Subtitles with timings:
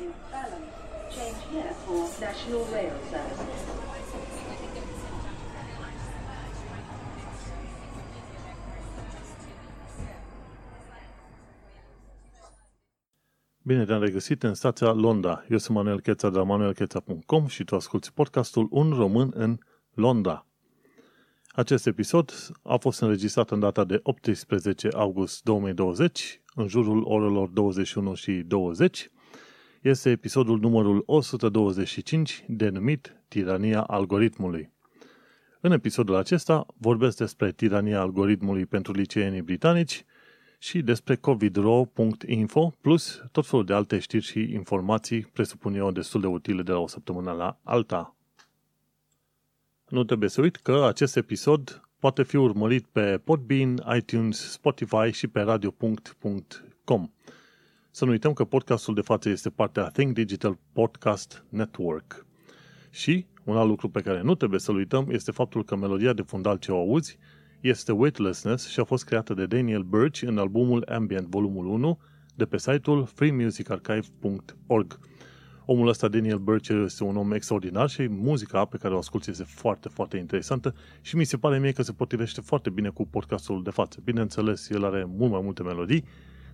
[0.00, 0.62] in Balham.
[1.10, 3.84] Change here for National Rail Service.
[13.66, 15.44] Bine te-am regăsit în stația Londra.
[15.48, 19.58] Eu sunt Manuel Cheța de la manuelcheța.com și tu asculti podcastul Un român în
[19.94, 20.46] Londra.
[21.48, 22.32] Acest episod
[22.62, 29.10] a fost înregistrat în data de 18 august 2020, în jurul orelor 21 și 20.
[29.84, 34.70] Este episodul numărul 125, denumit Tirania algoritmului.
[35.60, 40.04] În episodul acesta vorbesc despre tirania algoritmului pentru liceenii britanici
[40.58, 46.26] și despre covidro.info, plus tot felul de alte știri și informații, presupun eu, destul de
[46.26, 48.16] utile de la o săptămână la alta.
[49.88, 55.28] Nu trebuie să uit că acest episod poate fi urmărit pe Podbean, iTunes, Spotify și
[55.28, 57.08] pe radio.com.
[57.96, 62.26] Să nu uităm că podcastul de față este partea Think Digital Podcast Network.
[62.90, 66.22] Și un alt lucru pe care nu trebuie să-l uităm este faptul că melodia de
[66.22, 67.18] fundal ce o auzi
[67.60, 71.98] este Weightlessness și a fost creată de Daniel Birch în albumul Ambient volumul 1
[72.34, 74.98] de pe site-ul freemusicarchive.org.
[75.64, 79.44] Omul ăsta, Daniel Birch, este un om extraordinar și muzica pe care o ascult este
[79.44, 83.62] foarte, foarte interesantă și mi se pare mie că se potrivește foarte bine cu podcastul
[83.62, 84.00] de față.
[84.04, 86.04] Bineînțeles, el are mult mai multe melodii,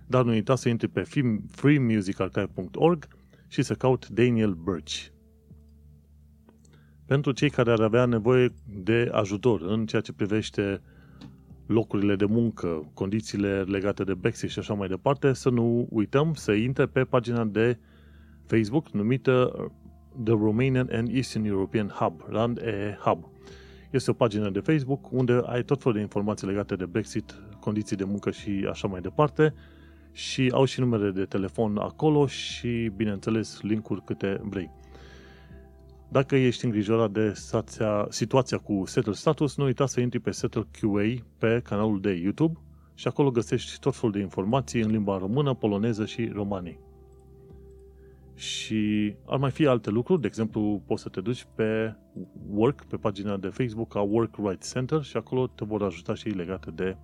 [0.07, 1.03] dar nu uita să intri pe
[1.51, 3.07] freemusicarchive.org
[3.47, 5.05] și să caut Daniel Birch.
[7.05, 8.49] Pentru cei care ar avea nevoie
[8.83, 10.81] de ajutor în ceea ce privește
[11.65, 16.51] locurile de muncă, condițiile legate de Brexit și așa mai departe, să nu uităm să
[16.51, 17.77] intre pe pagina de
[18.45, 19.51] Facebook numită
[20.23, 23.27] The Romanian and Eastern European Hub, RAND-E Hub.
[23.89, 27.95] Este o pagină de Facebook unde ai tot felul de informații legate de Brexit, condiții
[27.95, 29.53] de muncă și așa mai departe
[30.11, 34.71] și au și numere de telefon acolo și, bineînțeles, linkuri câte vrei.
[36.11, 40.67] Dacă ești îngrijorat de stația, situația cu Settle Status, nu uita să intri pe Settle
[40.79, 42.59] QA pe canalul de YouTube
[42.93, 46.79] și acolo găsești tot felul de informații în limba română, poloneză și romanii.
[48.35, 51.95] Și ar mai fi alte lucruri, de exemplu, poți să te duci pe
[52.49, 56.27] Work, pe pagina de Facebook a Work Right Center și acolo te vor ajuta și
[56.27, 56.97] legate de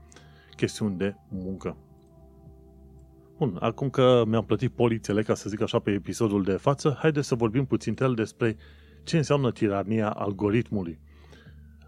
[0.55, 1.77] chestiuni de muncă.
[3.37, 7.27] Bun, acum că mi-am plătit polițele, ca să zic așa, pe episodul de față, haideți
[7.27, 8.57] să vorbim puțin el despre
[9.03, 10.99] ce înseamnă tirania algoritmului.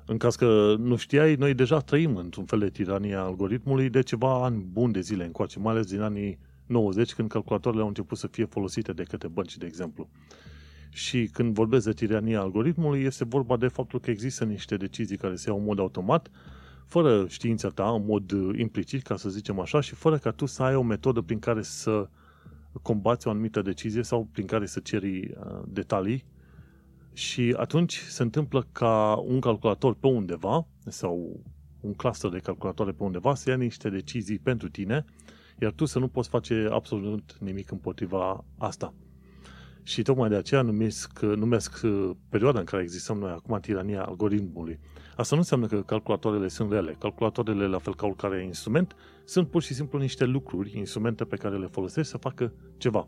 [0.05, 4.43] În caz că nu știai, noi deja trăim într-un fel de tirania algoritmului de ceva
[4.43, 8.27] ani buni de zile încoace, mai ales din anii 90, când calculatoarele au început să
[8.27, 10.09] fie folosite de către bănci, de exemplu.
[10.89, 15.35] Și când vorbesc de tirania algoritmului, este vorba de faptul că există niște decizii care
[15.35, 16.29] se iau în mod automat,
[16.89, 20.63] fără știința ta, în mod implicit, ca să zicem așa, și fără ca tu să
[20.63, 22.09] ai o metodă prin care să
[22.81, 26.25] combați o anumită decizie sau prin care să ceri uh, detalii
[27.13, 31.39] și atunci se întâmplă ca un calculator pe undeva sau
[31.79, 35.05] un cluster de calculatoare pe undeva să ia niște decizii pentru tine,
[35.61, 38.93] iar tu să nu poți face absolut nimic împotriva asta.
[39.83, 41.81] Și tocmai de aceea numesc, numesc
[42.29, 44.79] perioada în care existăm noi acum tirania algoritmului.
[45.15, 46.95] Asta nu înseamnă că calculatoarele sunt rele.
[46.99, 48.95] Calculatoarele, la fel ca oricare instrument,
[49.25, 53.07] sunt pur și simplu niște lucruri, instrumente pe care le folosești să facă ceva.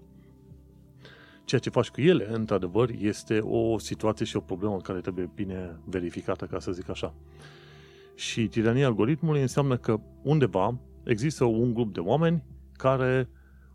[1.45, 5.79] Ceea ce faci cu ele, într-adevăr, este o situație și o problemă care trebuie bine
[5.85, 7.13] verificată, ca să zic așa.
[8.15, 12.43] Și tirania algoritmului înseamnă că undeva există un grup de oameni
[12.73, 13.29] care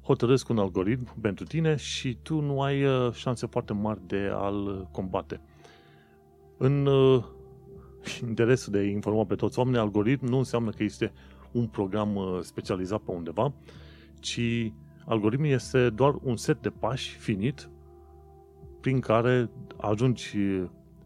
[0.06, 4.88] hotărăsc un algoritm pentru tine și tu nu ai uh, șanse foarte mari de a-l
[4.92, 5.40] combate.
[6.56, 7.24] În uh,
[8.28, 11.12] interesul de a informa pe toți oamenii, algoritm nu înseamnă că este
[11.52, 13.52] un program uh, specializat pe undeva,
[14.20, 14.72] ci
[15.08, 17.70] Algoritmul este doar un set de pași finit
[18.80, 20.36] prin care ajungi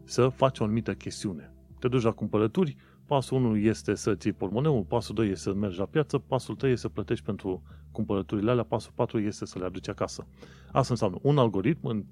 [0.03, 1.53] să faci o anumită chestiune.
[1.79, 2.75] Te duci la cumpărături,
[3.11, 6.71] pasul 1 este să ții pormoneul, pasul 2 este să mergi la piață, pasul 3
[6.71, 10.27] este să plătești pentru cumpărăturile alea, pasul 4 este să le aduci acasă.
[10.71, 12.03] Asta înseamnă un algoritm în,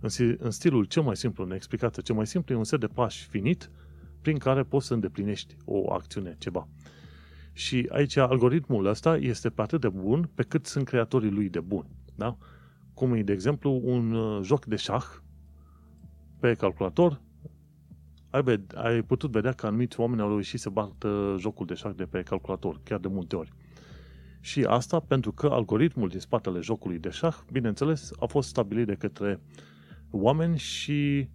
[0.00, 0.08] în,
[0.38, 3.26] în stilul cel mai simplu, în explicație cel mai simplu, e un set de pași
[3.26, 3.70] finit
[4.20, 6.68] prin care poți să îndeplinești o acțiune, ceva.
[7.52, 11.60] Și aici algoritmul ăsta este pe atât de bun pe cât sunt creatorii lui de
[11.60, 11.86] bun.
[12.14, 12.36] Da?
[12.94, 15.04] Cum e, de exemplu, un uh, joc de șah
[16.40, 17.20] pe calculator,
[18.34, 21.94] ai, ved- ai putut vedea că anumiți oameni au reușit să bată jocul de șah
[21.96, 23.52] de pe calculator, chiar de multe ori.
[24.40, 28.94] Și asta pentru că algoritmul din spatele jocului de șah, bineînțeles, a fost stabilit de
[28.94, 29.40] către
[30.10, 31.28] oameni și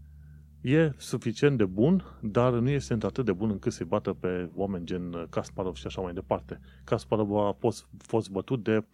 [0.61, 4.85] e suficient de bun, dar nu este atât de bun încât să-i bată pe oameni
[4.85, 6.59] gen Kasparov și așa mai departe.
[6.83, 8.85] Kasparov a fost, fost bătut de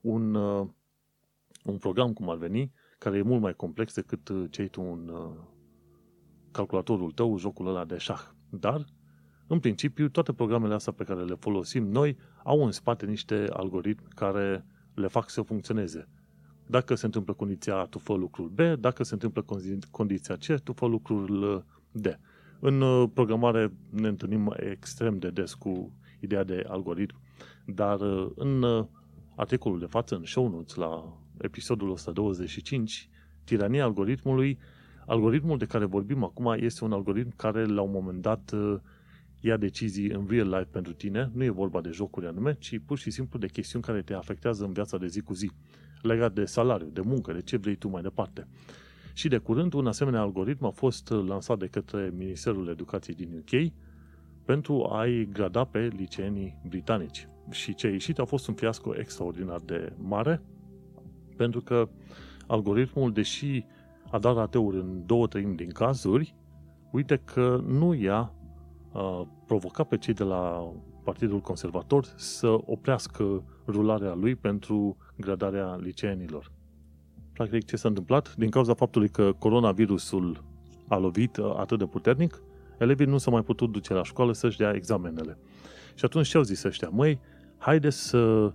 [0.00, 0.66] un uh,
[1.64, 4.82] un program cum ar veni, care e mult mai complex decât uh, ce ai tu
[4.82, 5.52] un uh,
[6.54, 8.20] calculatorul tău, jocul ăla de șah.
[8.50, 8.84] Dar,
[9.46, 14.06] în principiu, toate programele astea pe care le folosim noi au în spate niște algoritmi
[14.14, 14.64] care
[14.94, 16.08] le fac să funcționeze.
[16.66, 19.44] Dacă se întâmplă condiția A, tu fă lucrul B, dacă se întâmplă
[19.90, 21.62] condiția C, tu fă lucrul uh,
[22.02, 22.18] D.
[22.60, 27.20] În programare ne întâlnim extrem de des cu ideea de algoritm,
[27.66, 28.00] dar
[28.34, 28.64] în
[29.34, 33.08] articolul de față, în show notes, la episodul 125,
[33.44, 34.58] tirania algoritmului,
[35.06, 38.76] algoritmul de care vorbim acum este un algoritm care la un moment dat uh,
[39.40, 42.98] ia decizii în real life pentru tine, nu e vorba de jocuri anume, ci pur
[42.98, 45.50] și simplu de chestiuni care te afectează în viața de zi cu zi,
[46.02, 48.46] legat de salariu, de muncă, de ce vrei tu mai departe.
[49.12, 53.72] Și de curând, un asemenea algoritm a fost lansat de către Ministerul Educației din UK
[54.44, 57.28] pentru a-i grada pe liceenii britanici.
[57.50, 60.42] Și ce a ieșit a fost un fiasco extraordinar de mare,
[61.36, 61.88] pentru că
[62.46, 63.64] algoritmul, deși
[64.14, 66.34] a dat rateuri în două treimi din cazuri,
[66.90, 68.32] uite că nu i-a
[69.46, 70.72] provocat pe cei de la
[71.04, 76.52] Partidul Conservator să oprească rularea lui pentru gradarea liceenilor.
[77.32, 78.34] Practic, ce s-a întâmplat?
[78.36, 80.44] Din cauza faptului că coronavirusul
[80.88, 82.42] a lovit atât de puternic,
[82.78, 85.38] elevii nu s-au mai putut duce la școală să-și dea examenele.
[85.94, 86.88] Și atunci ce au zis ăștia?
[86.88, 87.20] Măi,
[87.58, 88.52] haideți să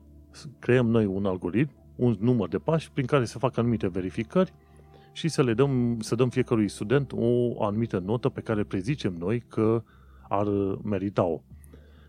[0.59, 4.53] creăm noi un algoritm, un număr de pași prin care să facă anumite verificări
[5.11, 9.39] și să le dăm, să dăm fiecărui student o anumită notă pe care prezicem noi
[9.47, 9.83] că
[10.29, 10.47] ar
[10.83, 11.41] merita-o.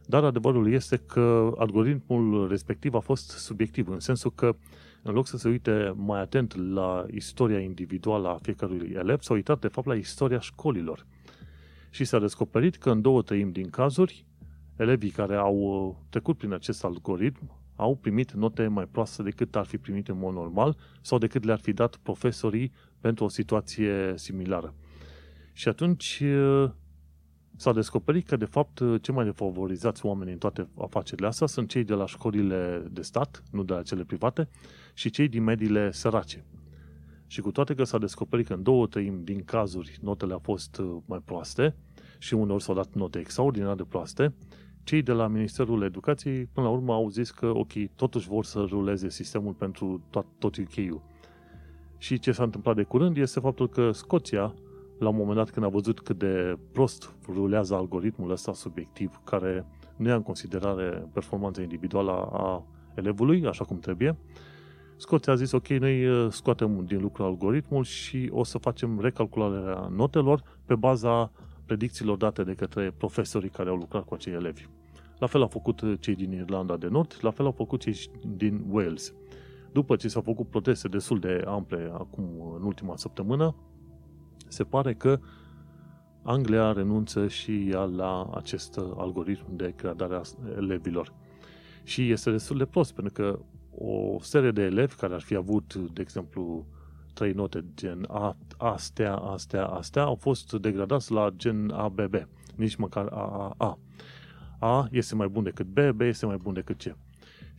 [0.06, 4.56] Dar adevărul este că algoritmul respectiv a fost subiectiv, în sensul că
[5.02, 9.60] în loc să se uite mai atent la istoria individuală a fiecărui elev, s-a uitat
[9.60, 11.06] de fapt la istoria școlilor.
[11.90, 14.26] Și s-a descoperit că în două treimi din cazuri,
[14.76, 19.64] elevii care au uh, trecut prin acest algoritm au primit note mai proaste decât ar
[19.64, 24.74] fi primit în mod normal sau decât le-ar fi dat profesorii pentru o situație similară.
[25.52, 26.70] Și atunci uh,
[27.56, 31.68] s-a descoperit că, de fapt, uh, cei mai defavorizați oameni în toate afacerile astea sunt
[31.68, 34.48] cei de la școlile de stat, nu de la cele private,
[34.94, 36.44] și cei din mediile sărace.
[37.26, 40.80] Și cu toate că s-a descoperit că în două treimi din cazuri notele au fost
[41.04, 41.76] mai proaste
[42.18, 44.34] și uneori s-au dat note extraordinar de proaste,
[44.82, 48.60] cei de la Ministerul Educației, până la urmă, au zis că, ok, totuși vor să
[48.68, 51.02] ruleze sistemul pentru tot, tot UK-ul.
[52.00, 54.54] Și ce s-a întâmplat de curând este faptul că Scoția,
[54.98, 59.66] la un moment dat când a văzut cât de prost rulează algoritmul ăsta subiectiv, care
[59.96, 62.64] nu ia în considerare performanța individuală a
[62.94, 64.16] elevului, așa cum trebuie,
[64.96, 69.88] Scoția a zis, ok, noi uh, scoatem din lucru algoritmul și o să facem recalcularea
[69.96, 71.32] notelor pe baza
[71.66, 74.66] predicțiilor date de către profesorii care au lucrat cu acei elevi.
[75.18, 78.64] La fel au făcut cei din Irlanda de Nord, la fel au făcut cei din
[78.70, 79.14] Wales.
[79.72, 83.54] După ce s-au făcut proteste destul de ample acum în ultima săptămână,
[84.48, 85.20] se pare că
[86.22, 90.22] Anglia renunță și ea la acest algoritm de gradare a
[90.56, 91.12] elevilor.
[91.82, 93.38] Și este destul de prost, pentru că
[93.78, 96.66] o serie de elevi care ar fi avut, de exemplu,
[97.14, 102.14] trei note gen A, astea, astea, astea, au fost degradați la gen ABB,
[102.56, 103.78] nici măcar AAA.
[104.58, 106.96] A este mai bun decât B, B este mai bun decât C.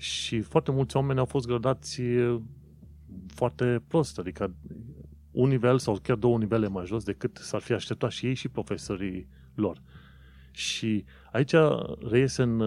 [0.01, 2.01] Și foarte mulți oameni au fost gradați
[3.27, 4.53] foarte prost, adică
[5.31, 8.49] un nivel sau chiar două nivele mai jos decât s-ar fi așteptat și ei și
[8.49, 9.81] profesorii lor.
[10.51, 11.53] Și aici
[12.09, 12.63] reiese în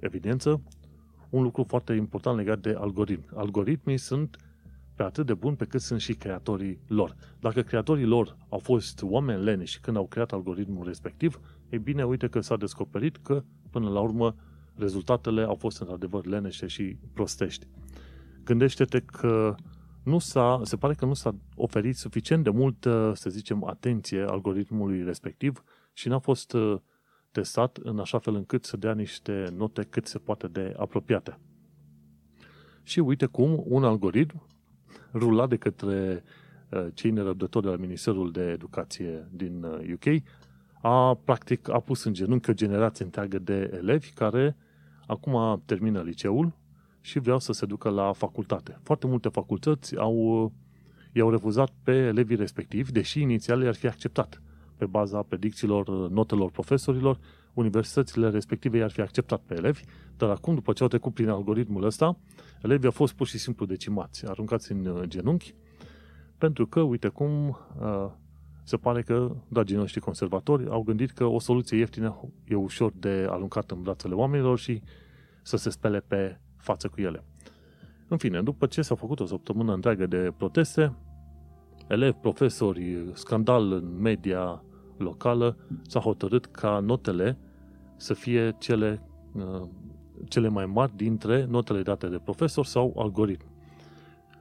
[0.00, 0.62] evidență
[1.30, 3.26] un lucru foarte important legat de algoritmi.
[3.34, 4.36] Algoritmii sunt
[4.94, 7.14] pe atât de bun pe cât sunt și creatorii lor.
[7.40, 12.28] Dacă creatorii lor au fost oameni leneși când au creat algoritmul respectiv, e bine, uite
[12.28, 14.34] că s-a descoperit că, până la urmă,
[14.76, 17.66] rezultatele au fost într-adevăr leneșe și prostești.
[18.44, 19.54] Gândește-te că
[20.02, 25.02] nu s-a, se pare că nu s-a oferit suficient de multă, să zicem, atenție algoritmului
[25.02, 26.78] respectiv și n-a fost uh,
[27.30, 31.38] testat în așa fel încât să dea niște note cât se poate de apropiate.
[32.82, 34.46] Și uite cum un algoritm
[35.12, 36.24] rulat de către
[36.70, 40.16] uh, cei nerăbdători de la Ministerul de Educație din UK, uh,
[40.86, 44.56] a, practic, a pus în genunchi o generație întreagă de elevi care
[45.06, 46.52] acum termină liceul
[47.00, 48.78] și vreau să se ducă la facultate.
[48.82, 50.52] Foarte multe facultăți au,
[51.12, 54.42] i-au refuzat pe elevii respectivi, deși inițial i-ar fi acceptat.
[54.76, 57.18] Pe baza predicțiilor notelor profesorilor,
[57.54, 59.80] universitățile respective i-ar fi acceptat pe elevi,
[60.16, 62.18] dar acum, după ce au trecut prin algoritmul ăsta,
[62.62, 65.54] elevii au fost pur și simplu decimați, aruncați în uh, genunchi,
[66.38, 68.10] pentru că, uite cum, uh,
[68.64, 73.26] se pare că dragii noștri conservatori au gândit că o soluție ieftină e ușor de
[73.30, 74.82] aruncat în brațele oamenilor și
[75.42, 77.24] să se spele pe față cu ele.
[78.08, 80.96] În fine, după ce s-a făcut o săptămână întreagă de proteste,
[81.88, 84.64] elevi, profesori, scandal în media
[84.96, 85.56] locală,
[85.86, 87.38] s-a hotărât ca notele
[87.96, 89.02] să fie cele,
[89.34, 89.68] uh,
[90.28, 93.46] cele mai mari dintre notele date de profesor sau algoritm.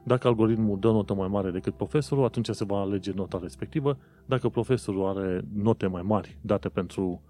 [0.04, 3.98] Dacă algoritmul dă notă mai mare decât profesorul, atunci se va alege nota respectivă.
[4.26, 7.22] Dacă profesorul are note mai mari date pentru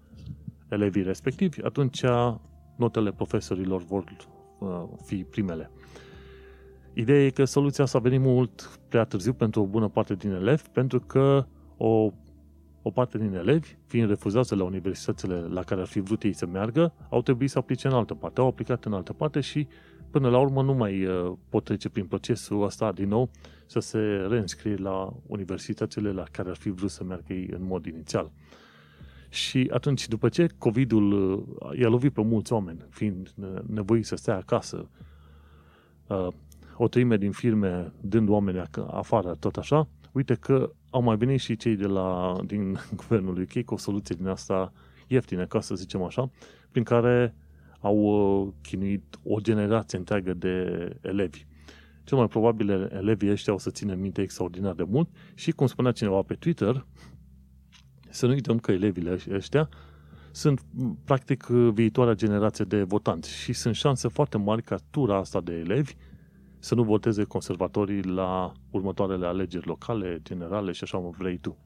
[0.68, 2.02] elevii respectivi, atunci
[2.76, 4.04] notele profesorilor vor
[4.58, 5.70] uh, fi primele.
[6.92, 10.62] Ideea e că soluția s-a venit mult prea târziu pentru o bună parte din elevi,
[10.72, 11.46] pentru că
[11.76, 12.12] o,
[12.82, 16.46] o parte din elevi, fiind refuzați la universitățile la care ar fi vrut ei să
[16.46, 18.40] meargă, au trebuit să aplice în altă parte.
[18.40, 19.66] Au aplicat în altă parte și
[20.14, 23.30] până la urmă nu mai uh, pot trece prin procesul ăsta din nou
[23.66, 27.86] să se reînscrie la universitățile la care ar fi vrut să meargă ei în mod
[27.86, 28.30] inițial.
[29.28, 33.34] Și atunci, după ce COVID-ul uh, i-a lovit pe mulți oameni, fiind
[33.66, 34.88] nevoiți să stea acasă,
[36.06, 36.28] uh,
[36.76, 41.56] o treime din firme dând oameni afară, tot așa, uite că au mai venit și
[41.56, 44.72] cei de la, din guvernul UK cu o soluție din asta
[45.06, 46.30] ieftină, ca să zicem așa,
[46.70, 47.34] prin care
[47.84, 51.46] au uh, chinuit o generație întreagă de elevi.
[52.04, 55.92] Cel mai probabil elevii ăștia o să țină minte extraordinar de mult și, cum spunea
[55.92, 56.86] cineva pe Twitter,
[58.10, 59.68] să nu uităm că elevii ăștia
[60.30, 60.64] sunt
[61.04, 65.94] practic viitoarea generație de votanți și sunt șanse foarte mari ca tura asta de elevi
[66.58, 71.56] să nu voteze conservatorii la următoarele alegeri locale, generale și așa mă vrei tu.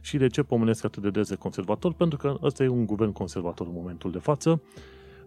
[0.00, 1.92] Și de ce pomenesc atât de des de conservator?
[1.92, 4.62] Pentru că ăsta e un guvern conservator în momentul de față.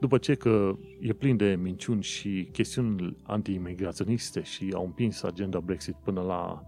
[0.03, 5.95] După ce că e plin de minciuni și chestiuni anti-imigraționiste și au împins agenda Brexit
[6.03, 6.63] până la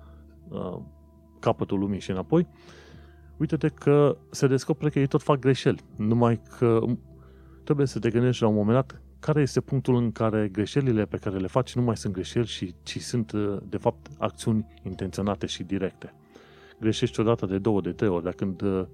[0.50, 0.82] uh,
[1.40, 2.48] capătul lumii și înapoi,
[3.38, 5.80] uite-te că se descoperă că ei tot fac greșeli.
[5.98, 6.80] Numai că
[7.64, 11.18] trebuie să te gândești la un moment dat care este punctul în care greșelile pe
[11.18, 15.46] care le faci nu mai sunt greșeli, și, ci sunt, uh, de fapt, acțiuni intenționate
[15.46, 16.14] și directe.
[16.80, 18.86] Greșești odată de două, de trei ori, dar când uh,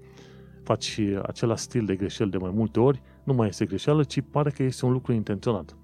[0.62, 4.50] faci același stil de greșeli de mai multe ori, nu mai este greșeală, ci pare
[4.50, 5.76] că este un lucru intenționat.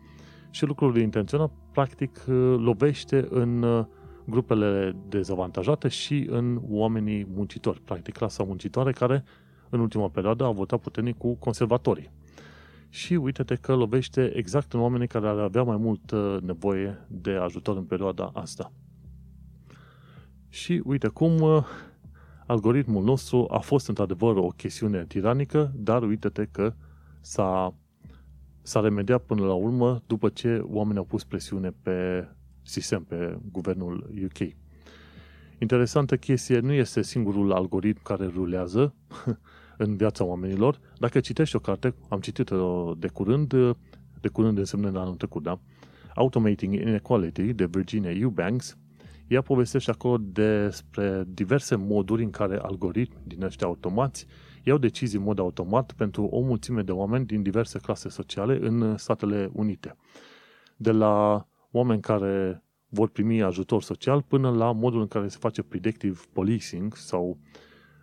[0.51, 3.87] Și lucrul intenționat, practic, uh, lovește în
[4.25, 9.25] grupele dezavantajate și în oamenii muncitori, practic clasa muncitoare care
[9.69, 12.11] în ultima perioadă a votat puternic cu conservatorii
[12.89, 17.31] și uite-te că lovește exact în oamenii care ar avea mai mult uh, nevoie de
[17.31, 18.73] ajutor în perioada asta.
[20.49, 21.65] Și uite cum uh,
[22.47, 26.75] algoritmul nostru a fost într-adevăr o chestiune tiranică, dar uite-te că
[27.21, 27.75] s-a,
[28.63, 32.29] s-a remediat până la urmă după ce oamenii au pus presiune pe
[32.63, 34.49] sistem, pe guvernul UK.
[35.59, 38.95] Interesantă chestie, nu este singurul algoritm care rulează,
[39.79, 40.81] în viața oamenilor.
[40.99, 43.55] Dacă citești o carte, am citit-o de curând,
[44.21, 45.61] de curând însemnând anul trecut, da?
[46.15, 48.77] Automating Inequality de Virginia Eubanks,
[49.27, 54.27] ea povestește acolo despre diverse moduri în care algoritmi din ăștia automați
[54.69, 58.97] iau decizii în mod automat pentru o mulțime de oameni din diverse clase sociale în
[58.97, 59.97] Statele Unite.
[60.77, 65.63] De la oameni care vor primi ajutor social până la modul în care se face
[65.63, 67.39] predictive policing sau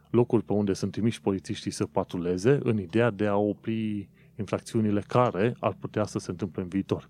[0.10, 5.56] locuri pe unde sunt trimiși polițiștii să patruleze în ideea de a opri infracțiunile care
[5.60, 7.10] ar putea să se întâmple în viitor.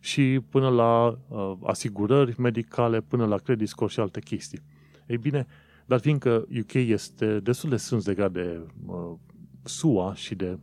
[0.00, 4.62] Și până la uh, asigurări medicale, până la credit score și alte chestii.
[5.06, 5.46] Ei bine,
[5.88, 9.14] dar fiindcă UK este destul de strâns legat de uh,
[9.62, 10.58] SUA și de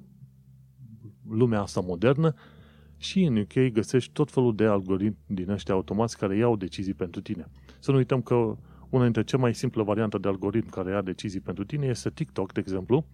[1.30, 2.34] lumea asta modernă,
[2.98, 7.22] și în UK găsești tot felul de algoritmi din ăștia automați care iau decizii pentru
[7.22, 7.48] tine.
[7.80, 8.58] Să nu uităm că
[8.90, 12.54] una dintre cea mai simplă variantă de algoritm care ia decizii pentru tine este TikTok,
[12.54, 13.06] de exemplu.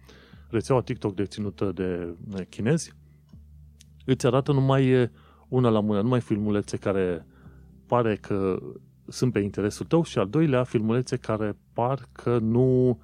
[0.48, 2.16] Rețeaua TikTok deținută de
[2.48, 2.94] chinezi
[4.04, 5.10] îți arată numai
[5.48, 7.26] una la mână, numai filmulețe care
[7.86, 8.58] pare că
[9.12, 12.98] sunt pe interesul tău și al doilea filmulețe care par că nu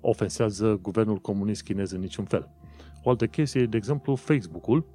[0.00, 2.48] ofensează guvernul comunist chinez în niciun fel.
[3.02, 4.86] O altă chestie e, de exemplu, Facebook-ul,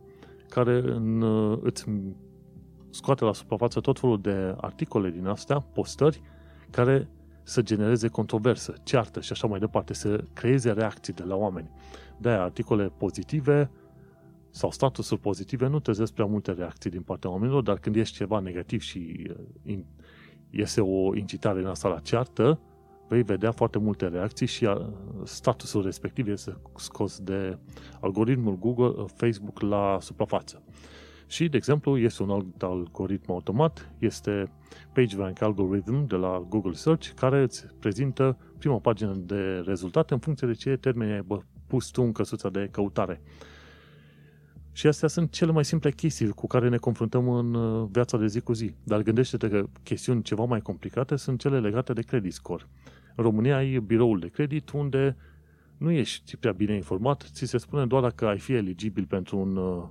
[0.50, 1.22] care în,
[1.62, 1.86] îți
[2.90, 6.22] scoate la suprafață tot felul de articole din astea, postări,
[6.70, 7.10] care
[7.44, 11.70] să genereze controversă, ceartă și așa mai departe, să creeze reacții de la oameni.
[12.18, 13.72] de articole pozitive
[14.50, 18.40] sau statusuri pozitive nu trezesc prea multe reacții din partea oamenilor, dar când ești ceva
[18.40, 19.32] negativ și
[19.64, 19.78] uh,
[20.50, 22.60] iese o incitare în asta la ceartă,
[23.08, 24.88] vei vedea foarte multe reacții și uh,
[25.24, 27.58] statusul respectiv este scos de
[28.02, 30.64] algoritmul Google, uh, Facebook la suprafață.
[31.28, 34.52] Și, de exemplu, este un alt algoritm automat, este
[34.94, 40.48] PageRank Algorithm de la Google Search, care îți prezintă prima pagină de rezultate în funcție
[40.48, 41.26] de ce termeni ai
[41.68, 43.22] pus tu în căsuța de căutare.
[44.76, 48.28] Și astea sunt cele mai simple chestii cu care ne confruntăm în uh, viața de
[48.28, 48.76] zi cu zi.
[48.84, 52.64] Dar gândește-te că chestiuni ceva mai complicate sunt cele legate de credit score.
[53.16, 55.18] În România ai biroul de credit unde
[55.78, 59.56] nu ești prea bine informat, ți se spune doar dacă ai fi eligibil pentru un
[59.56, 59.84] uh,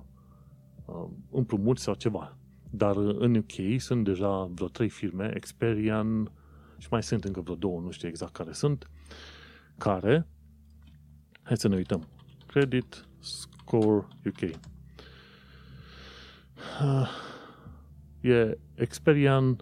[0.85, 2.37] uh împrumut sau ceva.
[2.69, 6.31] Dar în UK sunt deja vreo trei firme, Experian
[6.77, 8.89] și mai sunt încă vreo două, nu știu exact care sunt,
[9.77, 10.27] care,
[11.43, 12.07] hai să ne uităm,
[12.45, 14.73] Credit Score UK.
[16.81, 17.09] Uh,
[18.31, 19.55] e Experian,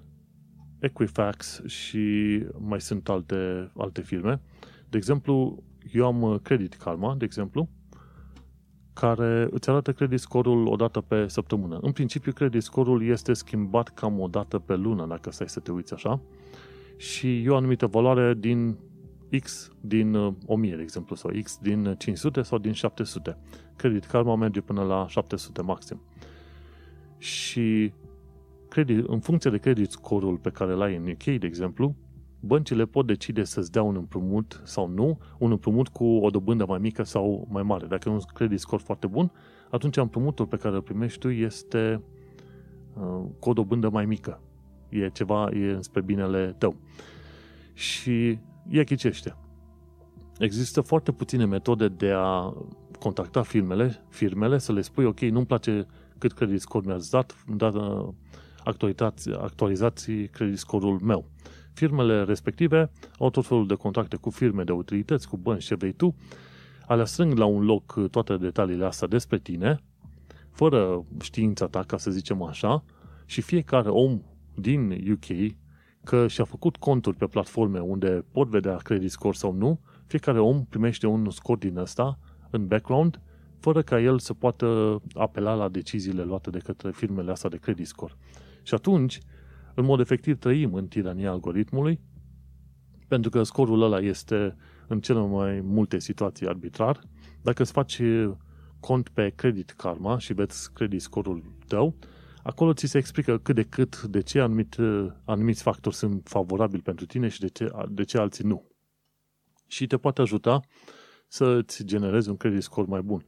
[0.80, 4.42] Equifax și mai sunt alte, alte firme.
[4.90, 7.70] De exemplu, eu am uh, Credit Karma, de exemplu,
[8.94, 11.80] care îți arată credit scorul o dată pe săptămână.
[11.82, 15.72] În principiu, credit scorul este schimbat cam o dată pe lună, dacă stai să te
[15.72, 16.22] uiți așa,
[16.98, 18.78] și e o anumită valoare din
[19.42, 23.38] X din 1000, uh, de exemplu, sau X din 500 sau din 700.
[23.76, 26.02] Credit Karma merge până la 700 maxim.
[27.24, 27.94] Și
[28.70, 31.96] credit, în funcție de credit scorul pe care îl ai în UK, de exemplu,
[32.40, 36.80] băncile pot decide să-ți dea un împrumut sau nu, un împrumut cu o dobândă mai
[36.80, 37.86] mică sau mai mare.
[37.86, 39.32] Dacă e un credit score foarte bun,
[39.70, 42.02] atunci împrumutul pe care îl primești tu este
[42.94, 44.42] uh, cu o dobândă mai mică.
[44.90, 46.76] E ceva, e spre binele tău.
[47.74, 48.40] Și
[48.70, 49.36] e ghicește.
[50.40, 52.54] Există foarte puține metode de a
[53.00, 55.88] contacta firmele, firmele să le spui, ok, nu-mi place
[56.24, 58.08] cât credit score mi-ați dat, dat uh,
[58.64, 61.26] actualizați, actualizați credit score-ul meu.
[61.74, 65.92] Firmele respective au tot felul de contracte cu firme de utilități, cu bănci, ce vrei
[65.92, 66.16] tu,
[66.88, 69.80] alea strâng la un loc toate detaliile astea despre tine,
[70.52, 72.84] fără știința ta, ca să zicem așa,
[73.26, 74.22] și fiecare om
[74.56, 75.56] din UK
[76.04, 80.66] că și-a făcut conturi pe platforme unde pot vedea credit score sau nu, fiecare om
[80.66, 83.22] primește un scor din ăsta în background,
[83.64, 87.88] fără ca el să poată apela la deciziile luate de către firmele astea de credit
[87.88, 88.14] score.
[88.64, 89.20] Și atunci,
[89.76, 92.00] în mod efectiv, trăim în tirania algoritmului,
[93.08, 94.56] pentru că scorul ăla este
[94.88, 97.00] în cele mai multe situații arbitrar.
[97.42, 98.02] Dacă îți faci
[98.80, 101.96] cont pe Credit Karma și vezi credit scorul tău,
[102.44, 104.76] acolo ți se explică cât de cât, de ce anumit,
[105.26, 108.68] anumiți factori sunt favorabili pentru tine și de ce, de ce alții nu.
[109.68, 110.60] Și te poate ajuta
[111.28, 113.26] să-ți generezi un credit score mai bun.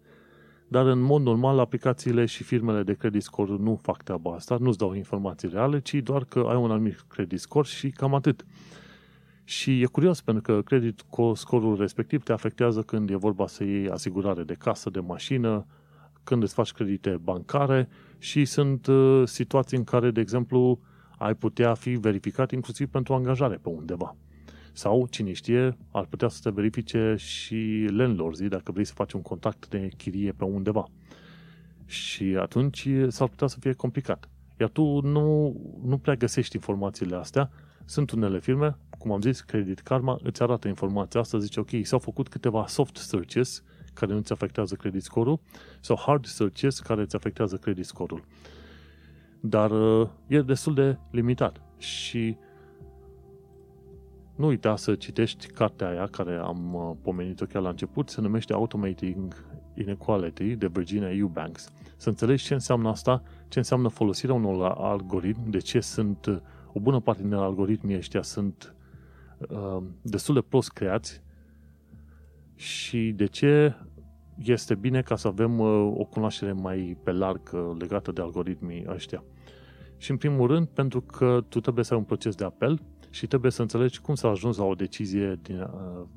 [0.67, 4.77] Dar în mod normal, aplicațiile și firmele de credit score nu fac treaba asta, nu-ți
[4.77, 8.45] dau informații reale, ci doar că ai un anumit credit score și cam atât.
[9.43, 13.89] Și e curios pentru că credit scorul respectiv te afectează când e vorba să iei
[13.89, 15.65] asigurare de casă, de mașină,
[16.23, 20.79] când îți faci credite bancare și sunt uh, situații în care, de exemplu,
[21.17, 24.15] ai putea fi verificat inclusiv pentru angajare pe undeva.
[24.77, 29.21] Sau, cine știe, ar putea să te verifice și landlords dacă vrei să faci un
[29.21, 30.87] contact de chirie pe undeva.
[31.85, 34.29] Și atunci s-ar putea să fie complicat.
[34.59, 37.49] Iar tu nu, nu prea găsești informațiile astea.
[37.85, 41.99] Sunt unele firme, cum am zis, Credit Karma, îți arată informația asta, zice, ok, s-au
[41.99, 45.39] făcut câteva soft searches care nu îți afectează credit score-ul
[45.79, 48.23] sau hard searches care îți afectează credit score-ul.
[49.39, 52.37] Dar uh, e destul de limitat și
[54.35, 58.53] nu uita să citești cartea aia care am uh, pomenit-o chiar la început, se numește
[58.53, 61.71] Automating Inequality de Virginia Eubanks.
[61.97, 66.37] Să înțelegi ce înseamnă asta, ce înseamnă folosirea unor algoritmi, de ce sunt uh,
[66.73, 68.75] o bună parte din algoritmii ăștia sunt
[69.49, 71.21] uh, destul de prost creați
[72.55, 73.75] și de ce
[74.37, 78.85] este bine ca să avem uh, o cunoaștere mai pe larg uh, legată de algoritmii
[78.87, 79.23] ăștia.
[79.97, 82.81] Și în primul rând, pentru că tu trebuie să ai un proces de apel
[83.15, 85.59] și trebuie să înțelegi cum să ajungi la o decizie, din,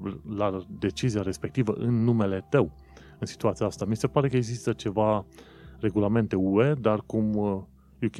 [0.03, 2.73] uh, la decizia respectivă în numele tău
[3.19, 3.85] în situația asta.
[3.85, 5.27] Mi se pare că există ceva
[5.81, 7.35] regulamente UE, dar cum
[8.03, 8.17] UK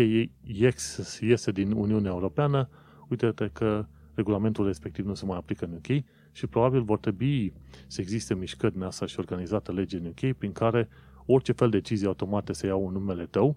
[1.21, 2.69] iese din Uniunea Europeană,
[3.09, 7.53] uite-te că regulamentul respectiv nu se mai aplică în UK și probabil vor trebui
[7.87, 10.89] să existe mișcări în asta și organizată lege în UK prin care
[11.27, 13.57] orice fel de decizie automate să iau în numele tău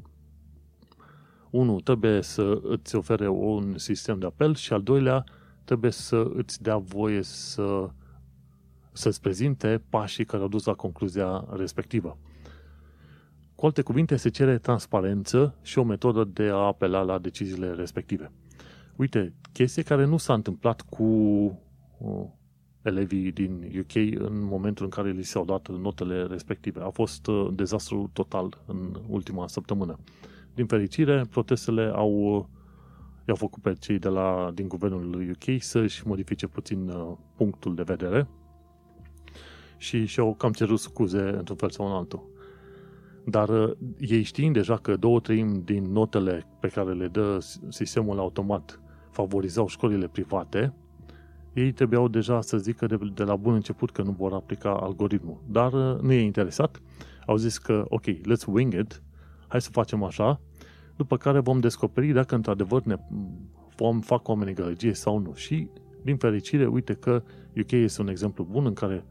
[1.51, 5.23] unul, trebuie să îți ofere un sistem de apel și al doilea,
[5.63, 7.89] trebuie să îți dea voie să
[8.91, 12.17] să-ți prezinte pașii care au dus la concluzia respectivă.
[13.55, 18.31] Cu alte cuvinte, se cere transparență și o metodă de a apela la deciziile respective.
[18.95, 22.25] Uite, chestie care nu s-a întâmplat cu uh,
[22.81, 26.79] elevii din UK în momentul în care li s-au dat notele respective.
[26.81, 29.99] A fost uh, dezastru total în ultima săptămână.
[30.55, 32.49] Din fericire, protestele au,
[33.27, 37.83] i-au făcut pe cei de la, din guvernul UK să-și modifice puțin uh, punctul de
[37.83, 38.27] vedere
[39.77, 42.29] și și-au cam cerut scuze într-un fel sau în altul.
[43.25, 48.19] Dar uh, ei știind deja că două treimi din notele pe care le dă sistemul
[48.19, 48.79] automat
[49.11, 50.73] favorizau școlile private,
[51.53, 55.43] ei trebuiau deja să zică de, de la bun început că nu vor aplica algoritmul.
[55.49, 56.81] Dar uh, nu e interesat.
[57.25, 59.01] Au zis că, ok, let's wing it,
[59.51, 60.39] hai să facem așa,
[60.95, 62.95] după care vom descoperi dacă într-adevăr ne
[63.75, 65.33] vom fac oamenii gălăgie sau nu.
[65.33, 65.67] Și,
[66.01, 67.23] din fericire, uite că
[67.57, 69.05] UK este un exemplu bun în care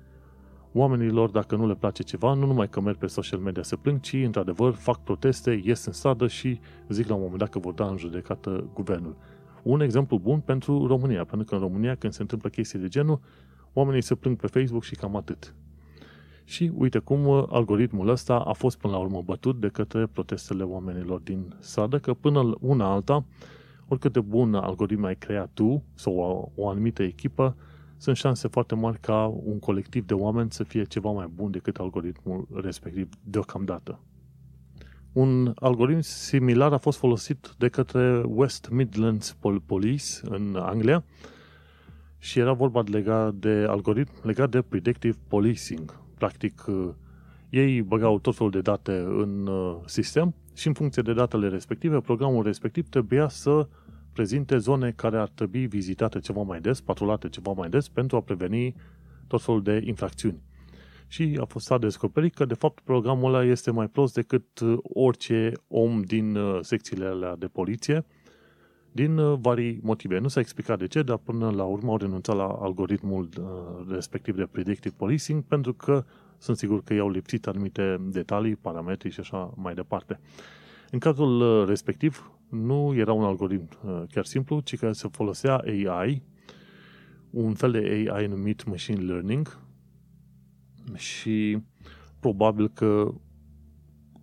[0.72, 4.00] oamenilor, dacă nu le place ceva, nu numai că merg pe social media să plâng,
[4.00, 7.72] ci, într-adevăr, fac proteste, ies în stradă și zic la un moment dat că vor
[7.72, 9.16] da în judecată guvernul.
[9.62, 13.20] Un exemplu bun pentru România, pentru că în România, când se întâmplă chestii de genul,
[13.72, 15.54] oamenii se plâng pe Facebook și cam atât.
[16.50, 20.62] Și uite cum uh, algoritmul ăsta a fost până la urmă bătut de către protestele
[20.62, 23.24] oamenilor din stradă, că până una alta,
[23.88, 27.56] oricât de bun algoritm ai creat tu sau o, o anumită echipă,
[27.96, 31.76] sunt șanse foarte mari ca un colectiv de oameni să fie ceva mai bun decât
[31.76, 34.00] algoritmul respectiv deocamdată.
[35.12, 39.36] Un algoritm similar a fost folosit de către West Midlands
[39.66, 41.04] Police în Anglia
[42.18, 45.99] și era vorba legat de algoritm legat de predictive policing.
[46.20, 46.88] Practic, uh,
[47.50, 52.00] ei băgau tot felul de date în uh, sistem și în funcție de datele respective,
[52.00, 53.68] programul respectiv trebuia să
[54.12, 58.20] prezinte zone care ar trebui vizitate ceva mai des, patrulate ceva mai des, pentru a
[58.20, 58.74] preveni
[59.26, 60.42] tot felul de infracțiuni.
[61.06, 64.78] Și a fost să descoperit că, de fapt, programul ăla este mai prost decât uh,
[64.82, 68.04] orice om din uh, secțiile alea de poliție,
[68.92, 70.18] din uh, vari motive.
[70.18, 73.28] Nu s-a explicat de ce, dar până la urmă au renunțat la algoritmul
[73.88, 76.04] respectiv de predictive policing, pentru că
[76.38, 80.20] sunt sigur că i-au lipsit anumite detalii, parametri și așa mai departe.
[80.90, 83.68] În cazul respectiv, nu era un algoritm
[84.10, 86.22] chiar simplu, ci că se folosea AI,
[87.30, 89.58] un fel de AI numit machine learning,
[90.94, 91.58] și
[92.20, 93.14] probabil că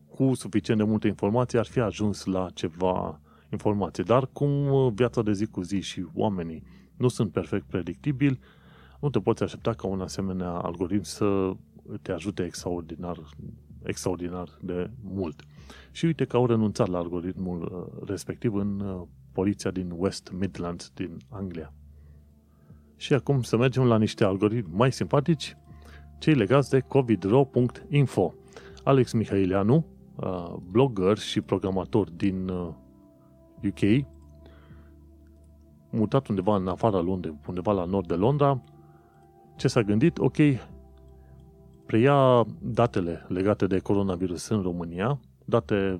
[0.08, 4.03] cu suficient de multe informații ar fi ajuns la ceva informație.
[4.03, 4.49] Dar cum
[4.93, 6.63] viața de zi cu zi și oamenii
[6.97, 8.39] nu sunt perfect predictibili,
[8.99, 11.51] nu te poți aștepta ca un asemenea algoritm să
[12.01, 13.19] te ajute extraordinar,
[13.83, 15.43] extraordinar de mult.
[15.91, 20.91] Și uite că au renunțat la algoritmul uh, respectiv în uh, poliția din West Midlands
[20.93, 21.73] din Anglia.
[22.95, 25.57] Și acum să mergem la niște algoritmi mai simpatici
[26.19, 28.33] cei legați de covidro.info.
[28.83, 32.51] Alex Mihailianu, uh, blogger și programator din
[33.63, 34.06] UK, uh,
[35.89, 38.62] mutat undeva în afara Londrei, undeva la nord de Londra,
[39.56, 40.17] ce s-a gândit?
[40.17, 40.36] Ok,
[41.86, 46.00] preia datele legate de coronavirus în România, date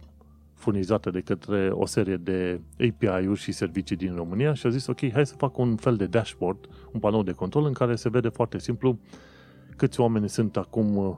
[0.54, 5.12] furnizate de către o serie de API-uri și servicii din România și a zis, ok,
[5.12, 8.30] hai să fac un fel de dashboard, un panou de control în care se vede
[8.30, 9.00] foarte simplu
[9.76, 11.15] câți oameni sunt acum uh,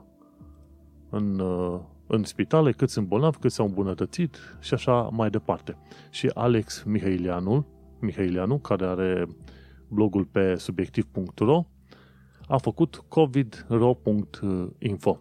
[1.10, 5.76] în, uh, în spitale, câți sunt bolnavi, câți s-au îmbunătățit și așa mai departe.
[6.10, 7.66] Și Alex Mihailianu,
[8.00, 9.26] Mihailianu care are
[9.88, 11.64] blogul pe subiectiv.ro,
[12.46, 15.20] a făcut covidro.info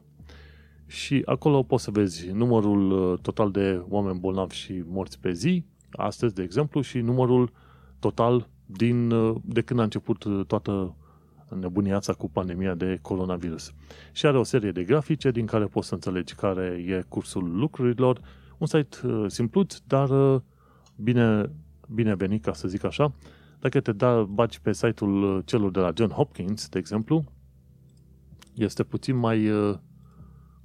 [0.86, 5.66] și acolo poți să vezi numărul uh, total de oameni bolnavi și morți pe zi,
[5.92, 7.52] astăzi, de exemplu, și numărul
[8.00, 9.10] total din,
[9.44, 10.96] de când a început toată
[11.56, 13.74] nebuniața cu pandemia de coronavirus.
[14.12, 18.22] Și are o serie de grafice din care poți să înțelegi care e cursul lucrurilor.
[18.58, 20.42] Un site uh, simpluț, dar uh,
[20.96, 21.52] bine,
[21.94, 23.14] bine venit, ca să zic așa.
[23.60, 27.24] Dacă te da, bagi pe site-ul uh, celor de la John Hopkins, de exemplu,
[28.54, 29.50] este puțin mai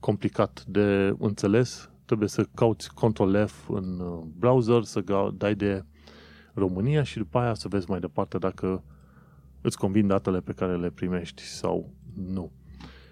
[0.00, 1.90] complicat de înțeles.
[2.04, 4.02] Trebuie să cauți Ctrl-F în
[4.38, 5.04] browser, să
[5.36, 5.84] dai de
[6.54, 8.82] România și după aia să vezi mai departe dacă
[9.64, 11.92] îți convin datele pe care le primești sau
[12.26, 12.52] nu.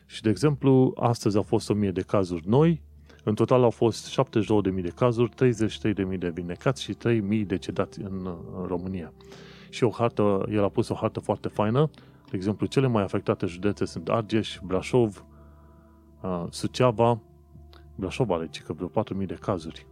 [0.07, 2.83] Și, de exemplu, astăzi au fost 1000 de cazuri noi,
[3.25, 4.21] în total au fost
[4.75, 5.31] 72.000 de cazuri,
[6.12, 6.97] 33.000 de vindecați și
[7.41, 9.12] 3.000 decedați în, în România.
[9.71, 11.91] Și o hartă, el a pus o hartă foarte faină,
[12.31, 15.25] de exemplu, cele mai afectate județe sunt Argeș, Brașov,
[16.23, 17.21] uh, Suceava,
[17.95, 18.88] Brașov are cică vreo
[19.21, 19.87] 4.000 de cazuri.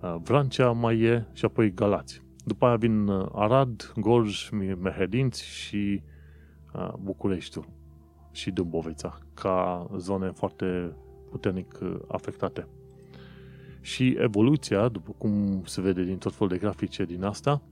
[0.00, 2.22] Uh, Vrancea mai e și apoi Galați.
[2.48, 4.48] După aia vin uh, Arad, Gorj,
[4.80, 6.02] Mehedinți și
[6.74, 7.68] uh, Bucureștiul
[8.32, 10.96] și Dâmbovița ca zone foarte
[11.30, 12.66] puternic uh, afectate.
[13.80, 17.62] Și evoluția, după cum se vede din tot felul de grafice din asta,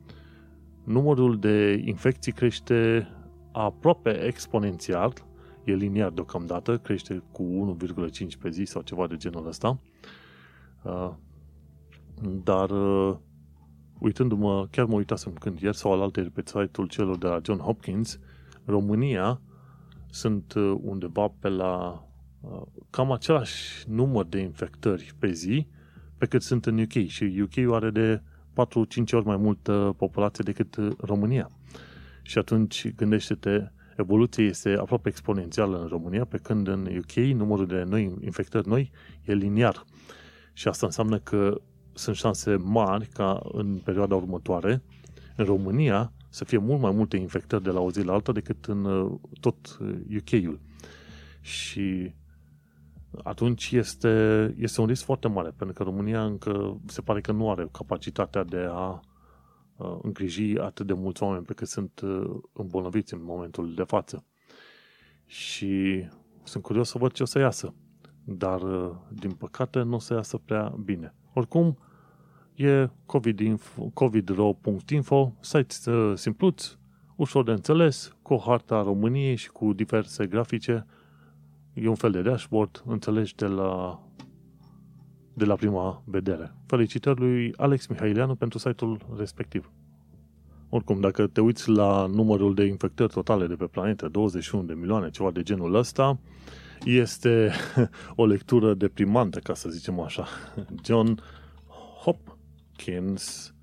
[0.85, 3.09] numărul de infecții crește
[3.53, 5.13] aproape exponențial,
[5.65, 9.79] e liniar deocamdată, crește cu 1,5 pe zi sau ceva de genul ăsta,
[12.45, 12.71] dar
[13.99, 18.19] uitându-mă, chiar mă uitasem când ieri sau alaltă pe site-ul celor de la John Hopkins,
[18.65, 19.41] România
[20.11, 22.05] sunt uh, undeva pe la
[22.41, 25.67] uh, cam același număr de infectări pe zi
[26.19, 30.77] pe cât sunt în UK și UK are de 4-5 ori mai multă populație decât
[30.99, 31.51] România.
[32.23, 37.83] Și atunci gândește-te, evoluția este aproape exponențială în România, pe când în UK numărul de
[37.83, 38.91] noi infectări noi
[39.25, 39.85] e liniar.
[40.53, 41.61] Și asta înseamnă că
[41.97, 44.83] sunt șanse mari ca în perioada următoare,
[45.37, 48.65] în România, să fie mult mai multe infectări de la o zi la alta decât
[48.65, 49.79] în uh, tot
[50.17, 50.53] UK-ul.
[50.53, 50.59] Uh,
[51.41, 52.15] și
[53.23, 57.51] atunci este, este un risc foarte mare, pentru că România încă se pare că nu
[57.51, 59.01] are capacitatea de a
[59.77, 62.01] uh, îngriji atât de mulți oameni pe cât sunt
[62.53, 64.25] îmbolnăviți în momentul de față.
[65.27, 66.05] Și
[66.43, 67.75] sunt curios să văd ce o să iasă.
[68.25, 68.61] Dar,
[69.11, 71.15] din păcate, nu o să iasă prea bine.
[71.35, 71.79] Oricum,
[72.57, 72.89] e
[73.95, 76.77] covidro.info, site uh, simpluț,
[77.17, 80.87] ușor de înțeles, cu o harta României și cu diverse grafice.
[81.73, 84.01] E un fel de dashboard, înțelegi de la,
[85.35, 86.55] de la prima vedere.
[86.67, 89.71] Felicitări lui Alex Mihaileanu pentru site-ul respectiv.
[90.69, 95.11] Oricum, dacă te uiți la numărul de infectări totale de pe planetă, 21 de milioane,
[95.11, 96.19] ceva de genul ăsta,
[96.85, 97.51] este
[98.15, 100.27] o lectură deprimantă, ca să zicem așa.
[100.85, 101.23] John
[102.77, 103.55] Hopkins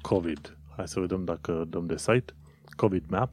[0.00, 0.56] COVID.
[0.76, 2.34] Hai să vedem dacă dăm de site.
[2.76, 3.30] COVID Map.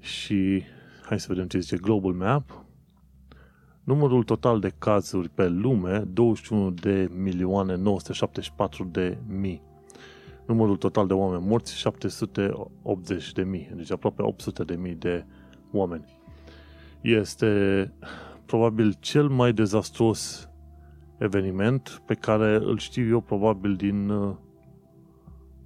[0.00, 0.62] Și
[1.04, 2.64] hai să vedem ce zice Global Map.
[3.84, 9.62] Numărul total de cazuri pe lume, 21 de milioane 974 de mii.
[10.46, 13.70] Numărul total de oameni morți, 780 de mii.
[13.74, 15.24] Deci aproape 800 de mii de
[15.72, 16.04] oameni.
[17.00, 17.92] Este
[18.46, 20.48] probabil cel mai dezastruos
[21.22, 24.34] eveniment pe care îl știu eu probabil din uh,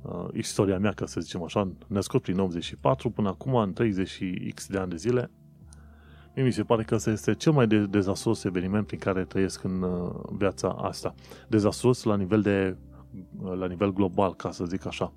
[0.02, 4.22] uh, istoria mea, ca să zicem așa, născut prin 84 până acum, în 30
[4.54, 5.30] X de ani de zile,
[6.34, 9.64] mie mi se pare că ăsta este cel mai de- dezastros eveniment prin care trăiesc
[9.64, 11.14] în uh, viața asta.
[11.48, 12.76] Dezastros la nivel de
[13.42, 15.12] uh, la nivel global, ca să zic așa.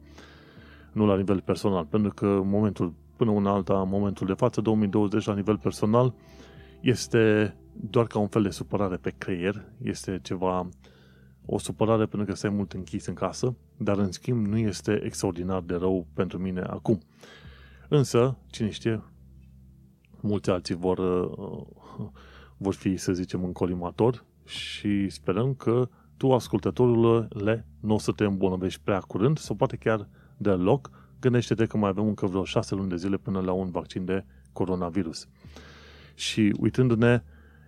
[0.91, 5.33] Nu la nivel personal, pentru că momentul, până una alta, momentul de față, 2020, la
[5.33, 6.13] nivel personal,
[6.81, 10.69] este doar ca un fel de supărare pe creier, este ceva,
[11.45, 15.61] o supărare pentru că stai mult închis în casă, dar în schimb nu este extraordinar
[15.61, 16.99] de rău pentru mine acum.
[17.87, 19.03] Însă, cine știe,
[20.21, 22.07] mulți alții vor, uh,
[22.57, 28.11] vor fi, să zicem, în colimator și sperăm că tu, ascultătorul, le nu o să
[28.11, 30.89] te îmbolnăvești prea curând sau poate chiar deloc.
[31.19, 34.25] Gândește-te că mai avem încă vreo șase luni de zile până la un vaccin de
[34.53, 35.27] coronavirus.
[36.19, 37.23] Și uitându-ne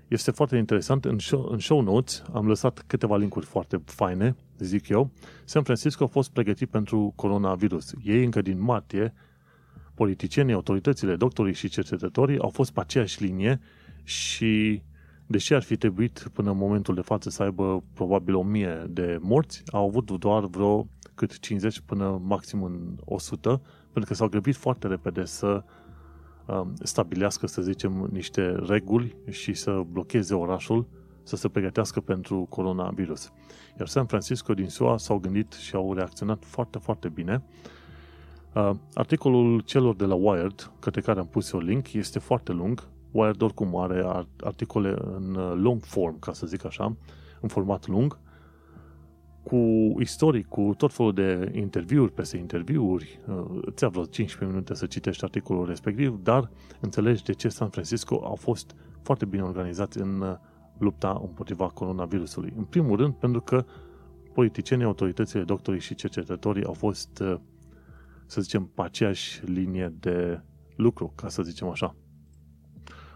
[0.08, 1.06] este foarte interesant.
[1.06, 5.12] În show, în show notes am lăsat câteva linkuri foarte faine, zic eu.
[5.46, 7.94] San Francisco a fost pregătit pentru coronavirus.
[8.04, 9.14] Ei încă din martie,
[9.94, 13.60] politicienii, autoritățile, doctorii și cercetătorii au fost pe aceeași linie
[14.04, 14.82] și
[15.28, 19.64] deși ar fi trebuit până în momentul de față să aibă probabil 1000 de morți,
[19.66, 23.62] au avut doar vreo cât 50 până maxim în 100,
[23.92, 25.81] pentru că s-au grăbit foarte repede să Um,
[26.84, 30.88] stabilească, să zicem, niște reguli și să blocheze orașul
[31.24, 33.32] să se pregătească pentru coronavirus.
[33.80, 37.44] Iar San Francisco din SUA s-au gândit și au reacționat foarte, foarte bine.
[38.54, 42.88] Uh, articolul celor de la Wired, către care am pus eu link, este foarte lung.
[43.12, 46.96] Wired oricum are articole în uh, long form, ca să zic așa,
[47.42, 48.20] în format lung,
[49.44, 49.56] cu
[50.00, 54.86] istoric, cu tot felul de interviuri peste interviuri, uh, îți ia vreo 15 minute să
[54.86, 60.22] citești articolul respectiv, dar înțelegi de ce San Francisco au fost foarte bine organizați în
[60.22, 60.36] uh,
[60.78, 62.54] lupta împotriva coronavirusului.
[62.58, 63.66] În primul rând, pentru că
[64.34, 67.36] politicienii, autoritățile, doctorii și cercetătorii au fost, uh,
[68.26, 70.42] să zicem, pe aceeași linie de
[70.76, 71.96] lucru, ca să zicem așa.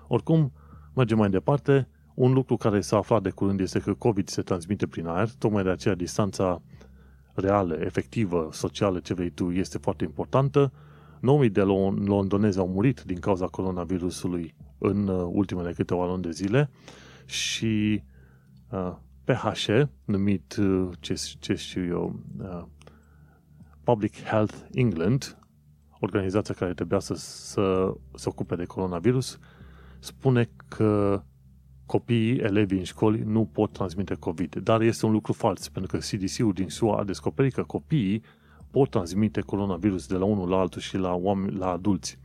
[0.08, 0.52] Oricum,
[0.96, 4.88] mergem mai departe, un lucru care s-a aflat de curând este că COVID se transmite
[4.88, 6.62] prin aer, tocmai de aceea distanța
[7.34, 10.72] reală, efectivă, socială, ce vrei tu, este foarte importantă.
[11.20, 11.62] 9000 de
[12.06, 16.70] londonezi au murit din cauza coronavirusului în uh, ultimele câteva luni de zile
[17.26, 18.04] și
[18.70, 22.64] uh, PHE, numit, uh, ce, ce știu eu, uh,
[23.84, 25.38] Public Health England,
[26.00, 29.40] organizația care trebuia să, să se ocupe de coronavirus,
[30.00, 31.22] spune că
[31.86, 34.56] copiii, elevii în școli nu pot transmite COVID.
[34.56, 38.24] Dar este un lucru fals, pentru că CDC-ul din SUA a descoperit că copiii
[38.72, 42.20] pot transmite coronavirus de la unul la altul și la, oameni, la adulți.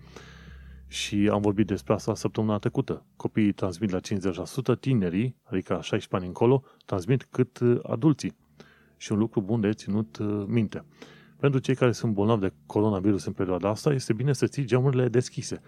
[0.86, 3.06] Și am vorbit despre asta săptămâna trecută.
[3.16, 4.00] Copiii transmit la
[4.76, 8.36] 50%, tinerii, adică 16 ani încolo, transmit cât uh, adulții.
[8.96, 10.84] Și un lucru bun de ținut uh, minte.
[11.36, 15.08] Pentru cei care sunt bolnavi de coronavirus în perioada asta, este bine să ții geamurile
[15.08, 15.60] deschise.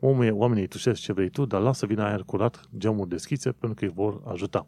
[0.00, 3.84] Oamenii, oamenii tușesc ce vrei tu, dar lasă vină aer curat, geamuri deschise, pentru că
[3.84, 4.66] îi vor ajuta.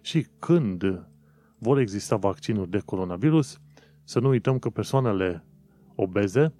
[0.00, 1.06] Și când
[1.58, 3.60] vor exista vaccinuri de coronavirus,
[4.04, 5.44] să nu uităm că persoanele
[5.94, 6.52] obeze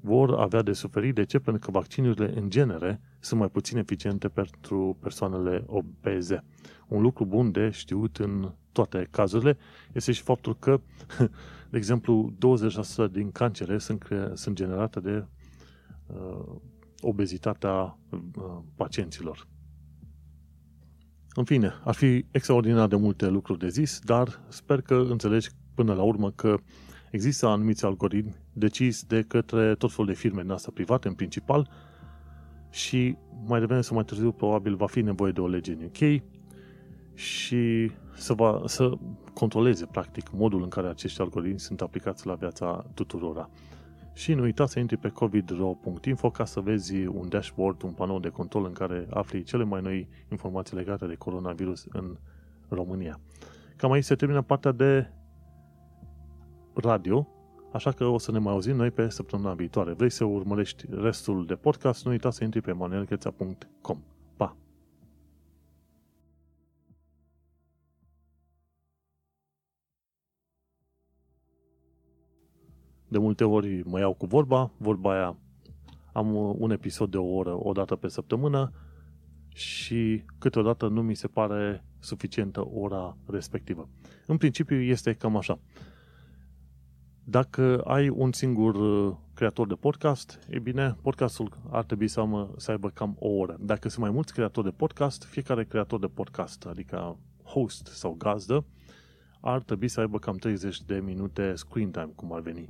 [0.00, 1.14] vor avea de suferit.
[1.14, 1.38] De ce?
[1.38, 6.44] Pentru că vaccinurile, în genere, sunt mai puțin eficiente pentru persoanele obeze.
[6.88, 9.56] Un lucru bun de știut în toate cazurile
[9.92, 10.80] este și faptul că,
[11.70, 12.32] de exemplu,
[13.08, 15.24] 20% din cancere sunt, cre- sunt generate de
[16.06, 16.56] uh,
[17.00, 18.18] obezitatea uh,
[18.76, 19.46] pacienților.
[21.34, 25.94] În fine, ar fi extraordinar de multe lucruri de zis, dar sper că înțelegi până
[25.94, 26.56] la urmă că
[27.10, 31.70] există anumiți algoritmi decis de către tot felul de firme din asta private, în principal,
[32.70, 36.22] și mai devreme sau mai târziu probabil va fi nevoie de o lege în UK
[37.14, 38.92] și să, va, să
[39.34, 43.50] controleze practic modul în care acești algoritmi sunt aplicați la viața tuturora.
[44.20, 48.28] Și nu uita să intri pe covidro.info ca să vezi un dashboard, un panou de
[48.28, 52.16] control în care afli cele mai noi informații legate de coronavirus în
[52.68, 53.20] România.
[53.76, 55.10] Cam aici se termină partea de
[56.74, 57.28] radio,
[57.72, 59.92] așa că o să ne mai auzim noi pe săptămâna viitoare.
[59.92, 64.02] Vrei să urmărești restul de podcast, nu uita să intri pe manuelcheța.com.
[73.10, 75.36] De multe ori mă iau cu vorba, vorba aia
[76.12, 78.72] am un episod de o oră o dată pe săptămână
[79.54, 83.88] și câteodată nu mi se pare suficientă ora respectivă.
[84.26, 85.58] În principiu este cam așa.
[87.24, 92.54] Dacă ai un singur uh, creator de podcast, e bine, podcastul ar trebui să, am,
[92.56, 93.56] să aibă cam o oră.
[93.60, 98.64] Dacă sunt mai mulți creatori de podcast, fiecare creator de podcast, adică host sau gazdă,
[99.40, 102.68] ar trebui să aibă cam 30 de minute screen time, cum ar veni.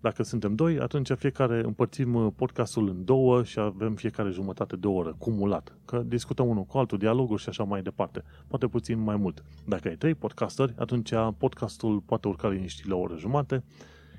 [0.00, 4.86] Dacă suntem doi, atunci fiecare împărțim uh, podcastul în două și avem fiecare jumătate de
[4.86, 5.76] oră, cumulat.
[5.84, 8.22] Că discutăm unul cu altul, dialoguri și așa mai departe.
[8.46, 9.44] Poate puțin mai mult.
[9.66, 13.64] Dacă ai trei podcasteri, atunci podcastul poate urca liniștit la o oră jumate,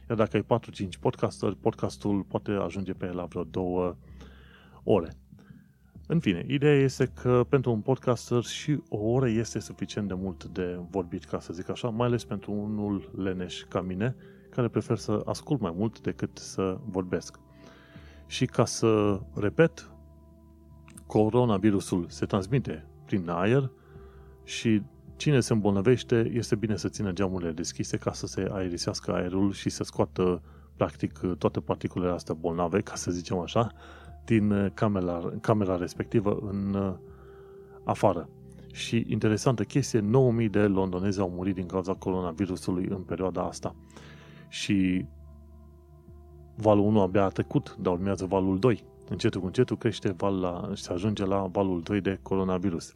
[0.10, 3.96] iar dacă ai 4-5 podcasteri, podcastul poate ajunge pe la vreo două
[4.84, 5.18] ore.
[6.08, 10.46] În fine, ideea este că pentru un podcaster și o oră este suficient de mult
[10.46, 14.16] de vorbit, ca să zic așa, mai ales pentru unul leneș ca mine,
[14.50, 17.40] care prefer să ascult mai mult decât să vorbesc.
[18.26, 19.92] Și ca să repet,
[21.06, 23.72] coronavirusul se transmite prin aer
[24.44, 24.82] și
[25.16, 29.70] cine se îmbolnăvește este bine să țină geamurile deschise ca să se aerisească aerul și
[29.70, 30.42] să scoată
[30.76, 33.72] practic toate particulele astea bolnave, ca să zicem așa,
[34.26, 36.96] din camera, camera respectivă în
[37.84, 38.30] afară.
[38.72, 43.76] Și interesantă chestie, 9000 de londonezi au murit din cauza coronavirusului în perioada asta
[44.48, 45.06] și
[46.56, 48.84] valul 1 abia a trecut, dar urmează valul 2.
[49.10, 52.96] Încetul cu încetul crește val la, și se ajunge la valul 2 de coronavirus.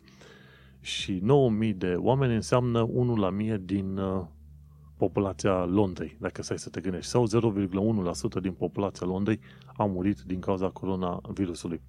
[0.79, 4.25] Și 9000 de oameni înseamnă 1 la 1000 din uh,
[4.97, 7.09] populația Londrei, dacă stai să te gândești.
[7.09, 7.27] Sau
[8.37, 9.39] 0,1% din populația Londrei
[9.77, 11.81] a murit din cauza coronavirusului.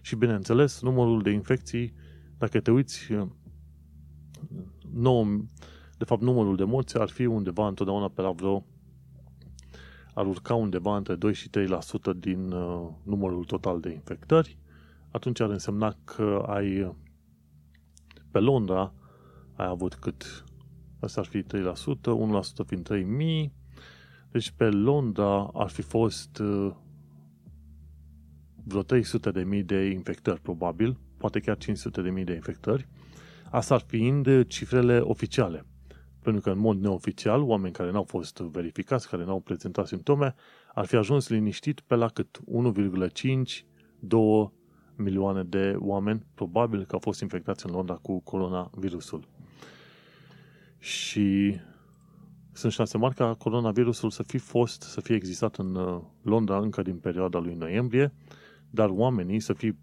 [0.00, 1.94] Și bineînțeles, numărul de infecții,
[2.38, 3.08] dacă te uiți,
[4.92, 5.38] 9, uh,
[5.98, 8.64] de fapt numărul de morți ar fi undeva întotdeauna pe la vreo
[10.18, 11.50] ar urca undeva între 2 și 3%
[12.16, 14.58] din uh, numărul total de infectări,
[15.10, 16.96] atunci ar însemna că ai
[18.30, 18.92] pe Londra
[19.56, 20.44] ai avut cât?
[21.00, 21.46] Asta ar fi 3%, 1%
[22.66, 23.52] fiind 3000,
[24.30, 26.74] deci pe Londra ar fi fost uh,
[28.64, 32.88] vreo 300 de mii de infectări, probabil, poate chiar 500 de mii de infectări.
[33.50, 35.66] Asta ar fiind cifrele oficiale.
[36.22, 40.34] Pentru că în mod neoficial, oameni care n-au fost verificați, care n-au prezentat simptome,
[40.74, 42.42] ar fi ajuns liniștit pe la cât 1,5-2
[44.96, 49.28] milioane de oameni, probabil că au fost infectați în Londra cu coronavirusul.
[50.78, 51.56] Și
[52.52, 56.82] sunt șanse mari ca coronavirusul să fi fost, să fie existat în uh, Londra încă
[56.82, 58.12] din perioada lui noiembrie,
[58.70, 59.74] dar oamenii să fi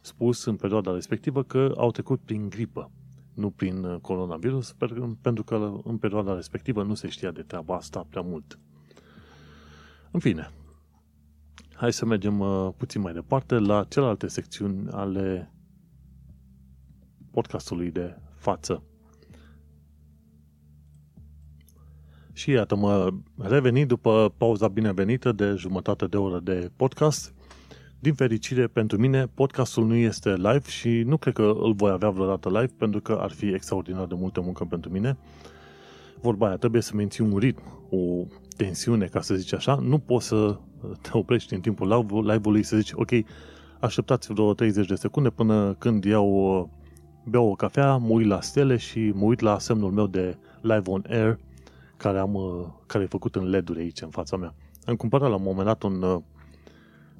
[0.00, 2.90] spus în perioada respectivă că au trecut prin gripă
[3.34, 4.72] nu prin uh, coronavirus,
[5.20, 8.58] pentru că în perioada respectivă nu se știa de treaba asta prea mult.
[10.10, 10.50] În fine,
[11.74, 15.52] hai să mergem uh, puțin mai departe la celelalte secțiuni ale
[17.30, 18.82] podcastului de față.
[22.32, 27.34] Și iată, mă revenit după pauza binevenită de jumătate de oră de podcast
[28.04, 32.10] din fericire pentru mine, podcastul nu este live și nu cred că îl voi avea
[32.10, 35.16] vreodată live pentru că ar fi extraordinar de multă muncă pentru mine.
[36.20, 38.24] Vorba aia, trebuie să menții un ritm, o
[38.56, 39.74] tensiune, ca să zici așa.
[39.74, 40.58] Nu poți să
[41.00, 43.10] te oprești în timpul live-ului să zici, ok,
[43.80, 46.70] așteptați vreo 30 de secunde până când iau,
[47.24, 50.90] beau o cafea, mă uit la stele și mă uit la semnul meu de Live
[50.90, 51.38] on Air
[51.96, 52.36] care, am,
[52.86, 54.54] care e făcut în LED-uri aici în fața mea.
[54.84, 56.22] Am cumpărat la un moment dat un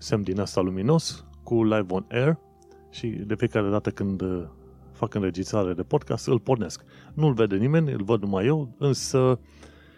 [0.04, 2.38] semn din ăsta luminos cu Live on Air
[2.90, 4.22] și de fiecare dată când
[4.92, 6.84] fac înregistrare de podcast, îl pornesc.
[7.14, 9.40] Nu-l vede nimeni, îl văd numai eu, însă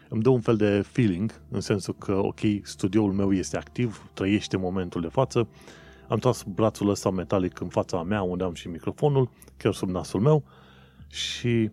[0.08, 4.56] îmi dă un fel de feeling, în sensul că, ok, studioul meu este activ, trăiește
[4.56, 5.48] momentul de față,
[6.08, 10.20] am tras brațul ăsta metalic în fața mea, unde am și microfonul, chiar sub nasul
[10.20, 10.44] meu,
[11.08, 11.70] și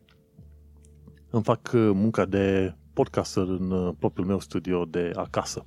[1.30, 5.66] îmi fac uh, munca de podcaster în uh, propriul meu studio de acasă.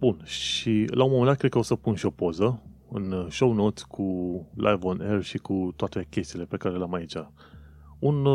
[0.00, 3.12] Bun, și la un moment dat cred că o să pun și o poză în
[3.12, 4.02] uh, show notes cu
[4.54, 7.16] live on air și cu toate chestiile pe care le-am aici.
[7.98, 8.26] Un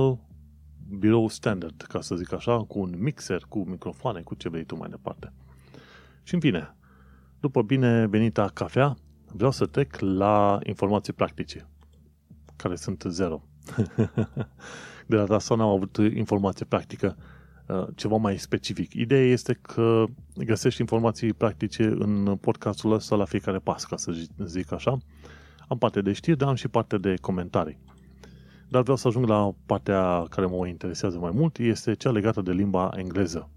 [1.00, 4.78] birou standard, ca să zic așa, cu un mixer, cu microfoane, cu ce vrei tu
[4.78, 5.34] mai departe.
[6.24, 6.76] Și în fine,
[7.40, 8.96] după bine venita cafea,
[9.34, 11.70] vreau să trec la informații practice,
[12.56, 13.42] care sunt zero.
[15.08, 17.35] De la asta n-am avut informație practică uh,
[17.96, 18.94] ceva mai specific.
[18.94, 20.06] Ideea este că
[20.36, 24.12] găsești informații practice în podcastul ăsta la fiecare pas, ca să
[24.46, 24.98] zic așa.
[25.68, 27.78] Am parte de știri, dar am și parte de comentarii.
[28.68, 32.52] Dar vreau să ajung la partea care mă interesează mai mult, este cea legată de
[32.52, 33.50] limba engleză.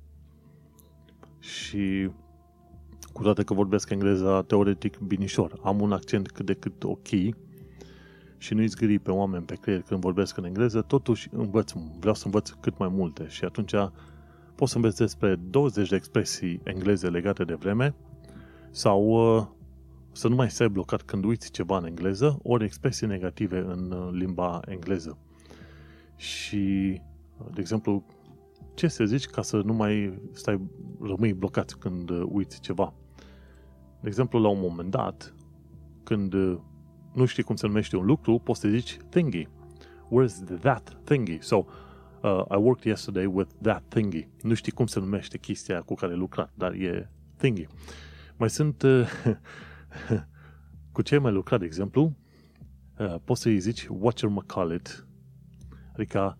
[1.38, 2.10] Și
[3.12, 7.08] cu toate că vorbesc engleza teoretic binișor, am un accent cât de cât ok
[8.38, 12.22] și nu-i zgâri pe oameni pe creier când vorbesc în engleză, totuși învăț, vreau să
[12.24, 13.72] învăț cât mai multe și atunci
[14.54, 17.94] pot să înveț despre 20 de expresii engleze legate de vreme
[18.70, 19.02] sau
[19.36, 19.46] uh,
[20.12, 24.08] să nu mai stai blocat când uiți ceva în engleză, ori expresii negative în uh,
[24.12, 25.18] limba engleză.
[26.16, 27.00] Și,
[27.38, 28.04] uh, de exemplu,
[28.74, 30.60] ce să zici ca să nu mai stai,
[31.00, 32.94] rămâi blocat când uh, uiți ceva.
[34.00, 35.34] De exemplu, la un moment dat,
[36.02, 36.34] când
[37.12, 39.48] nu știi cum se numește un lucru, poți să zici thingy.
[40.08, 41.38] Where's that thingy?
[41.40, 41.56] So,
[42.22, 44.28] uh, I worked yesterday with that thingy.
[44.42, 47.66] Nu știi cum se numește chestia cu care ai lucrat, dar e thingy.
[48.36, 49.08] Mai sunt uh,
[50.92, 52.16] cu ce ai mai lucrat, de exemplu,
[52.98, 55.06] uh, poți să-i zici whatchamacallit.
[55.92, 56.38] Adică,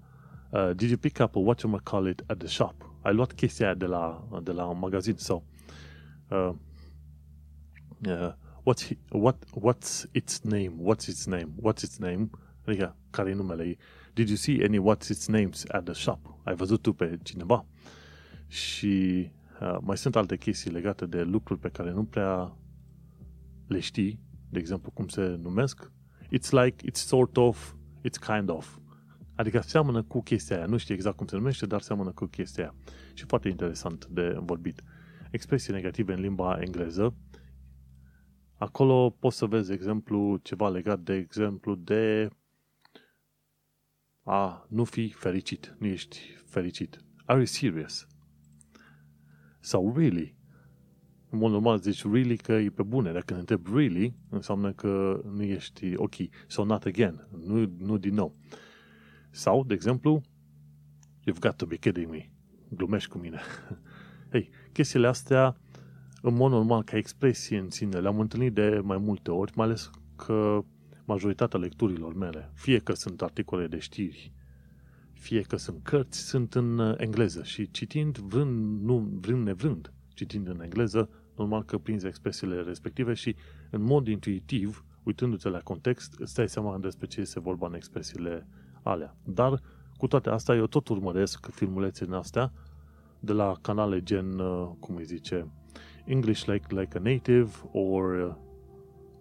[0.50, 2.92] uh, did you pick up a whatchamacallit at the shop?
[3.02, 5.44] Ai luat chestia aia de la, de la un magazin sau
[6.28, 6.50] uh,
[8.06, 8.32] uh,
[8.68, 10.72] what's, what, what's its name?
[10.78, 11.48] What's its name?
[11.62, 12.30] What's its name?
[12.66, 13.78] Adică, care e numele ei?
[14.14, 16.38] Did you see any what's its names at the shop?
[16.44, 17.66] Ai văzut tu pe cineva?
[18.46, 22.56] Și uh, mai sunt alte chestii legate de lucruri pe care nu prea
[23.66, 25.92] le știi, de exemplu cum se numesc,
[26.24, 28.78] it's like, it's sort of, it's kind of.
[29.34, 30.66] Adică seamănă cu chestia aia.
[30.66, 32.74] Nu știi exact cum se numește, dar seamănă cu chestia aia.
[33.14, 34.82] Și foarte interesant de vorbit.
[35.30, 37.14] Expresii negative în limba engleză.
[38.58, 42.28] Acolo poți să vezi, de exemplu, ceva legat, de exemplu, de
[44.22, 45.76] a nu fi fericit.
[45.78, 47.04] Nu ești fericit.
[47.24, 48.06] Are you serious?
[49.60, 50.38] Sau really?
[51.30, 53.12] în mod normal zici really că e pe bune.
[53.12, 56.14] Dacă ne întreb really, înseamnă că nu ești ok.
[56.46, 57.28] So not again.
[57.44, 58.36] Nu, nu din nou.
[59.30, 60.20] Sau, de exemplu,
[61.20, 62.30] you've got to be kidding me.
[62.68, 63.40] Glumești cu mine.
[64.32, 65.56] Hei, chestiile astea,
[66.28, 69.90] în mod normal, ca expresie în sine, le-am întâlnit de mai multe ori, mai ales
[70.16, 70.64] că
[71.04, 74.32] majoritatea lecturilor mele, fie că sunt articole de știri,
[75.12, 80.60] fie că sunt cărți, sunt în engleză și citind, vrând, nu, vrând nevrând, citind în
[80.62, 83.36] engleză, normal că prinzi expresiile respective și
[83.70, 88.46] în mod intuitiv, uitându-te la context, îți dai seama despre ce este vorba în expresiile
[88.82, 89.16] alea.
[89.24, 89.62] Dar,
[89.96, 92.52] cu toate astea, eu tot urmăresc filmulețele astea
[93.20, 95.46] de la canale gen, uh, cum îi zice,
[96.08, 98.34] English Like, like a Native, or uh,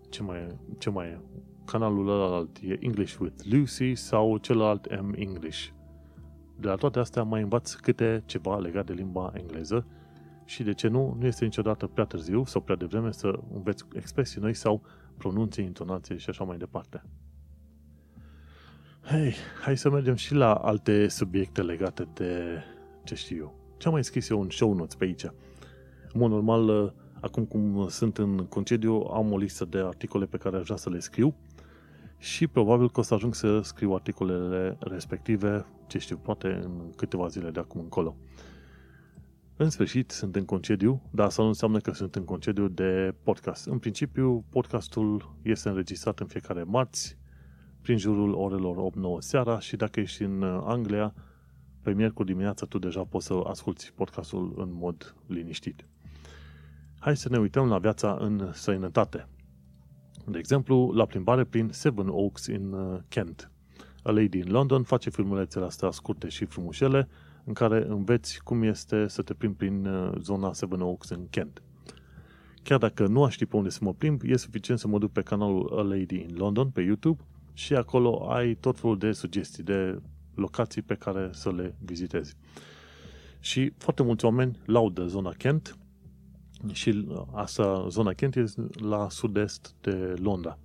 [0.10, 1.20] ce mai, ce mai e?
[1.66, 5.68] Canalul ălalt e English with Lucy sau celălalt M English.
[6.60, 9.86] De la toate astea mai învaț câte ceva legat de limba engleză
[10.46, 14.42] și de ce nu, nu este niciodată prea târziu sau prea devreme să înveți expresii
[14.42, 14.82] noi sau
[15.18, 17.04] pronunție, intonație și așa mai departe.
[19.02, 19.34] Hei,
[19.64, 22.62] hai să mergem și la alte subiecte legate de,
[23.04, 25.26] ce știu eu, ce am mai scris eu în show notes pe aici.
[26.18, 30.58] În mod normal, acum cum sunt în concediu, am o listă de articole pe care
[30.58, 31.36] aș vrea să le scriu
[32.18, 37.28] și probabil că o să ajung să scriu articolele respective, ce știu, poate în câteva
[37.28, 38.16] zile de acum încolo.
[39.56, 43.66] În sfârșit, sunt în concediu, dar asta nu înseamnă că sunt în concediu de podcast.
[43.66, 47.18] În principiu, podcastul este înregistrat în fiecare marți,
[47.82, 51.14] prin jurul orelor 8-9 seara și dacă ești în Anglia,
[51.82, 55.86] pe miercuri dimineața tu deja poți să asculti podcastul în mod liniștit.
[57.08, 59.28] Hai să ne uităm la viața în sănătate.
[60.26, 63.52] De exemplu, la plimbare prin Seven Oaks în uh, Kent.
[64.04, 67.08] A Lady in London face filmulețele astea scurte și frumușele
[67.44, 71.62] în care înveți cum este să te plimbi prin uh, zona Seven Oaks în Kent.
[72.64, 75.12] Chiar dacă nu aș ști pe unde să mă plimb, e suficient să mă duc
[75.12, 79.64] pe canalul A Lady in London pe YouTube și acolo ai tot felul de sugestii,
[79.64, 80.02] de
[80.36, 82.36] locații pe care să le vizitezi.
[83.40, 85.78] Și foarte mulți oameni laudă zona Kent
[86.72, 88.44] și asta, zona Kent e
[88.82, 90.58] la sud-est de Londra.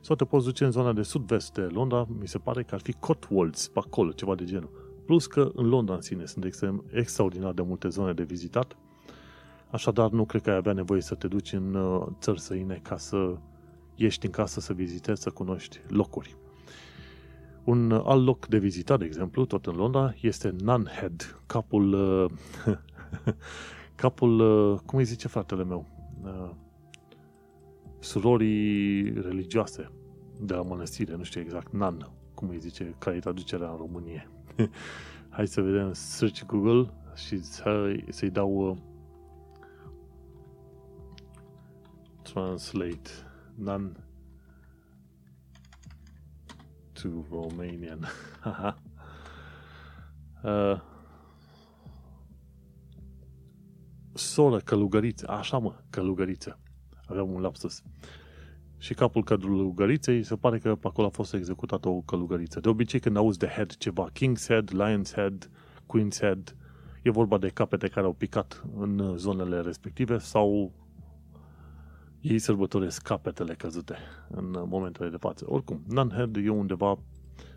[0.00, 2.80] Sau te poți duce în zona de sud-vest de Londra, mi se pare că ar
[2.80, 4.70] fi Cotswolds, pe acolo, ceva de genul.
[5.06, 8.76] Plus că în Londra în sine sunt extrem, extraordinar de multe zone de vizitat,
[9.70, 12.96] așadar nu cred că ai avea nevoie să te duci în uh, țări săine ca
[12.96, 13.36] să
[13.94, 16.36] ieși în casă să vizitezi, să cunoști locuri.
[17.64, 22.30] Un alt loc de vizitat, de exemplu, tot în Londra, este Nunhead, capul, uh,
[23.98, 25.86] capul, uh, cum îi zice fratele meu,
[26.22, 26.50] uh,
[27.98, 29.90] surorii religioase
[30.40, 34.28] de la mănăstire, nu știu exact, Nan, cum îi zice, care e traducerea în Românie.
[35.36, 37.42] Hai să vedem, search Google și
[38.08, 38.78] să-i dau
[42.22, 43.10] translate
[43.54, 44.04] Nan
[46.92, 48.08] to Romanian.
[50.44, 50.80] uh,
[54.18, 55.28] soră călugăriță.
[55.28, 56.58] Așa mă, călugăriță.
[57.06, 57.82] Aveam un lapsus.
[58.78, 62.60] Și capul călugăriței se pare că pe acolo a fost executată o călugăriță.
[62.60, 65.50] De obicei când auzi de head ceva, King's Head, Lion's Head,
[65.86, 66.56] Queen's Head,
[67.02, 70.72] e vorba de capete care au picat în zonele respective sau
[72.20, 73.96] ei sărbătoresc capetele căzute
[74.28, 75.44] în momentele de față.
[75.48, 76.98] Oricum, Nunhead e undeva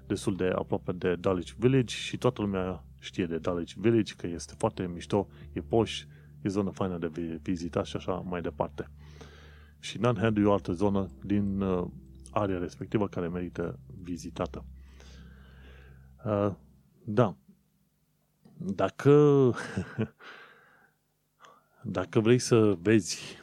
[0.07, 4.53] destul de aproape de Dulwich Village și toată lumea știe de Dulwich Village că este
[4.57, 6.05] foarte mișto, e poș,
[6.41, 8.89] e zonă faină de vizitat și așa mai departe.
[9.79, 11.87] Și Nunhead e o altă zonă din uh,
[12.31, 14.65] area respectivă care merită vizitată.
[16.25, 16.53] Uh,
[17.03, 17.35] da.
[18.57, 19.53] Dacă
[21.81, 23.39] dacă vrei să vezi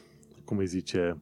[0.49, 1.21] cum îi zice,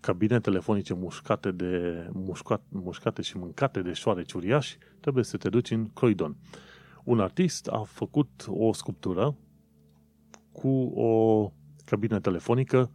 [0.00, 5.70] cabine telefonice mușcate, de, mușcat, mușcate și mâncate de șoareci uriași, trebuie să te duci
[5.70, 6.36] în Croydon.
[7.04, 9.36] Un artist a făcut o sculptură
[10.60, 11.52] cu o
[11.84, 12.90] cabină telefonică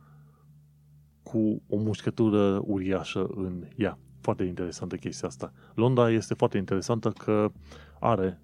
[1.24, 3.97] cu o mușcătură uriașă în ea.
[4.22, 5.51] Foarte interesantă chestia asta.
[5.76, 7.51] Londra este foarte interesantă că
[7.99, 8.43] are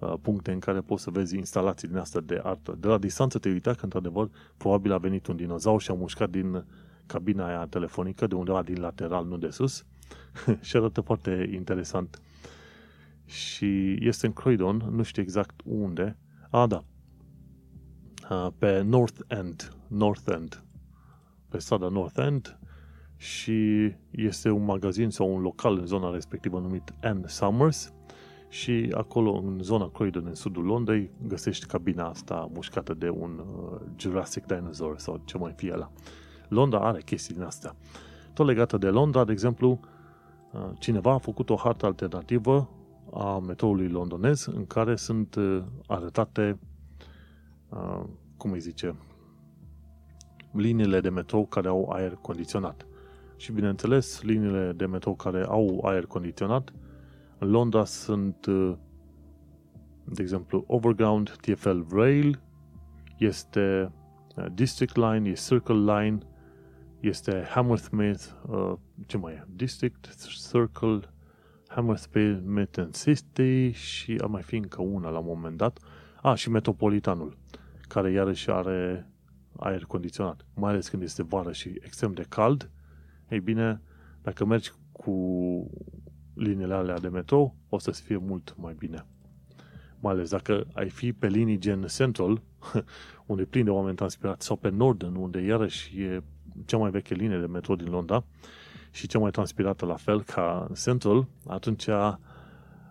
[0.00, 2.76] Uh, puncte în care poți să vezi instalații din asta de artă.
[2.78, 6.30] De la distanță te uita că, într-adevăr, probabil a venit un dinozaur și a mușcat
[6.30, 6.64] din
[7.06, 9.86] cabina aia telefonică, de undeva din lateral, nu de sus,
[10.60, 12.20] și arată foarte interesant.
[13.24, 16.16] Și este în Croydon, nu știu exact unde.
[16.50, 16.84] A, da.
[18.30, 19.74] Uh, pe North End.
[19.86, 20.64] North End.
[21.48, 22.58] Pe strada North End
[23.16, 27.92] și este un magazin sau un local în zona respectivă numit N Summers
[28.48, 33.80] și acolo, în zona Croydon, în sudul Londrei, găsești cabina asta mușcată de un uh,
[33.96, 35.90] Jurassic Dinosaur sau ce mai fie ăla.
[36.48, 37.76] Londra are chestii din astea.
[38.32, 39.80] Tot legată de Londra, de exemplu,
[40.52, 42.70] uh, cineva a făcut o hartă alternativă
[43.12, 46.58] a metroului londonez în care sunt uh, arătate,
[47.68, 48.04] uh,
[48.40, 48.94] cum îi zice,
[50.52, 52.86] liniile de metrou care au aer condiționat.
[53.36, 56.72] Și bineînțeles, liniile de metrou care au aer condiționat
[57.42, 58.76] în Londra sunt, uh,
[60.04, 62.40] de exemplu, Overground TFL Rail,
[63.18, 63.92] este
[64.36, 66.18] uh, District Line, e Circle Line,
[67.00, 68.72] este Hammersmith, uh,
[69.06, 69.46] ce mai e?
[69.56, 70.14] District,
[70.50, 71.00] Circle,
[71.68, 75.78] Hammersmith and City și a mai fi încă una la un moment dat.
[76.22, 77.36] A, și Metropolitanul,
[77.92, 79.10] care iarăși are
[79.56, 82.70] aer condiționat, mai ales când este vară și extrem de cald.
[83.28, 83.80] Ei bine,
[84.22, 85.14] dacă mergi cu
[86.34, 89.06] liniile alea de metrou, o să fie mult mai bine.
[90.00, 92.42] Mai ales dacă ai fi pe linii gen Central,
[93.26, 96.22] unde plin de oameni transpirați, sau pe Northern, unde iarăși e
[96.64, 98.24] cea mai veche linie de metrou din Londra
[98.90, 101.88] și cea mai transpirată la fel ca Central, atunci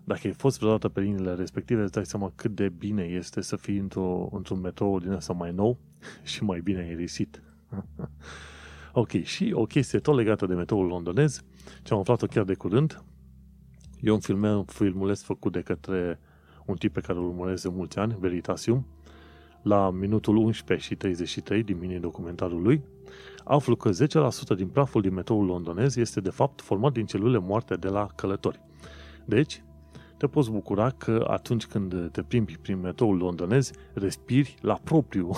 [0.09, 3.55] dacă ai fost vreodată pe liniile respective, îți dai seama cât de bine este să
[3.55, 5.77] fii într-o, într-un metrou din asta mai nou
[6.31, 7.41] și mai bine aerisit.
[8.93, 11.43] ok, și o chestie tot legată de metroul londonez,
[11.83, 13.03] ce am aflat-o chiar de curând,
[14.01, 16.19] E un film, filmuleț făcut de către
[16.65, 18.85] un tip pe care îl urmăresc de mulți ani, Veritasium,
[19.61, 22.83] la minutul 11 și 33 din mini-documentarul lui,
[23.43, 27.75] aflu că 10% din praful din metroul londonez este de fapt format din celule moarte
[27.75, 28.59] de la călători.
[29.25, 29.63] Deci,
[30.19, 35.31] te poți bucura că atunci când te plimbi prin metroul londonez, respiri la propriu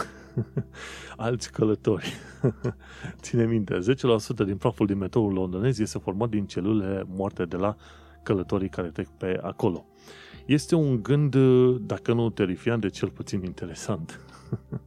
[1.18, 2.14] Alți călători.
[3.22, 3.80] Ține minte,
[4.44, 7.76] 10% din praful din metroul londonez este format din celule moarte de la
[8.24, 9.86] călătorii care trec pe acolo.
[10.46, 11.36] Este un gând,
[11.86, 14.20] dacă nu terifiant, de cel puțin interesant.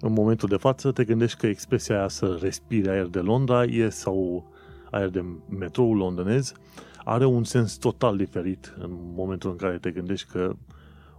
[0.00, 3.88] în momentul de față te gândești că expresia aia să respiri aer de Londra e
[3.88, 4.50] sau
[4.90, 6.52] aer de metroul londonez
[7.08, 10.56] are un sens total diferit în momentul în care te gândești că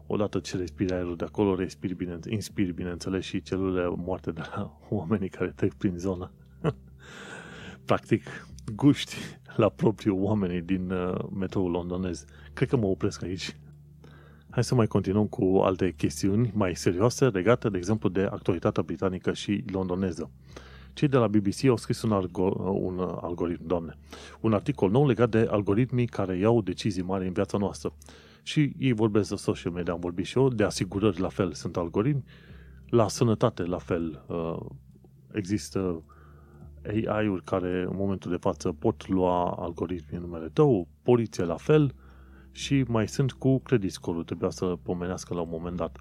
[0.08, 4.78] odată ce respiri aerul de acolo, respiri bine, inspiri, bineînțeles, și celulele moarte de la
[4.90, 6.32] oamenii care trec prin zona.
[7.86, 9.16] Practic, guști
[9.56, 12.26] la propriu oamenii din uh, metroul londonez.
[12.54, 13.56] Cred că mă opresc aici.
[14.50, 19.34] Hai să mai continuăm cu alte chestiuni mai serioase legate, de exemplu, de actualitatea britanică
[19.34, 20.32] și londoneză.
[20.98, 23.98] Cei de la BBC au scris un, algo- un algoritm, doamne,
[24.40, 27.94] un articol nou legat de algoritmii care iau decizii mari în viața noastră.
[28.44, 31.78] Și ei vorbesc de social media, am vorbit și eu, de asigurări la fel sunt
[31.78, 32.24] algoritmi,
[32.90, 34.66] la sănătate la fel uh,
[35.32, 36.04] există
[36.86, 41.96] AI-uri care în momentul de față pot lua algoritmii în numele tău, poliție la fel
[42.52, 45.98] și mai sunt cu credit score trebuia să pomenească la un moment dat.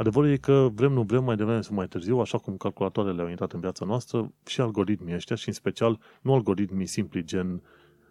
[0.00, 3.28] Adevărul e că vrem, nu vrem, mai devreme sau mai târziu, așa cum calculatoarele au
[3.28, 7.62] intrat în viața noastră, și algoritmii ăștia, și în special nu algoritmii simpli gen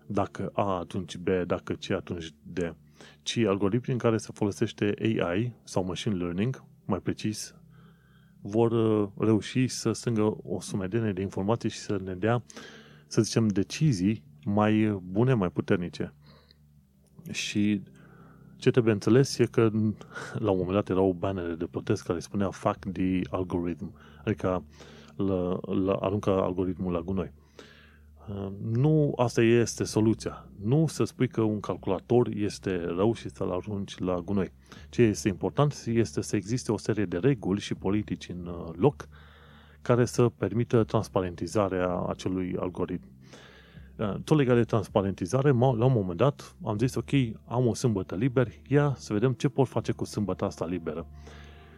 [0.07, 2.59] dacă A, atunci B, dacă C, atunci D,
[3.21, 7.55] ci algoritmii în care se folosește AI sau machine learning, mai precis,
[8.41, 12.43] vor uh, reuși să strângă o sumedenie de informații și să ne dea,
[13.07, 16.13] să zicem, decizii mai bune, mai puternice.
[17.31, 17.81] Și
[18.59, 19.69] ce trebuie înțeles e că
[20.33, 23.93] la un moment dat erau bannere de protest care spunea fac the algorithm,
[24.25, 24.63] adică
[25.15, 27.31] la, la, aruncă algoritmul la gunoi.
[28.29, 30.47] Uh, nu asta este soluția.
[30.63, 34.51] Nu să spui că un calculator este rău și să-l arunci la gunoi.
[34.89, 39.07] Ce este important este să existe o serie de reguli și politici în uh, loc
[39.81, 43.07] care să permită transparentizarea acelui algoritm.
[43.99, 47.09] Uh, tot legat de transparentizare, la un moment dat am zis, ok,
[47.45, 51.07] am o sâmbătă liber, ia să vedem ce pot face cu sâmbătă asta liberă.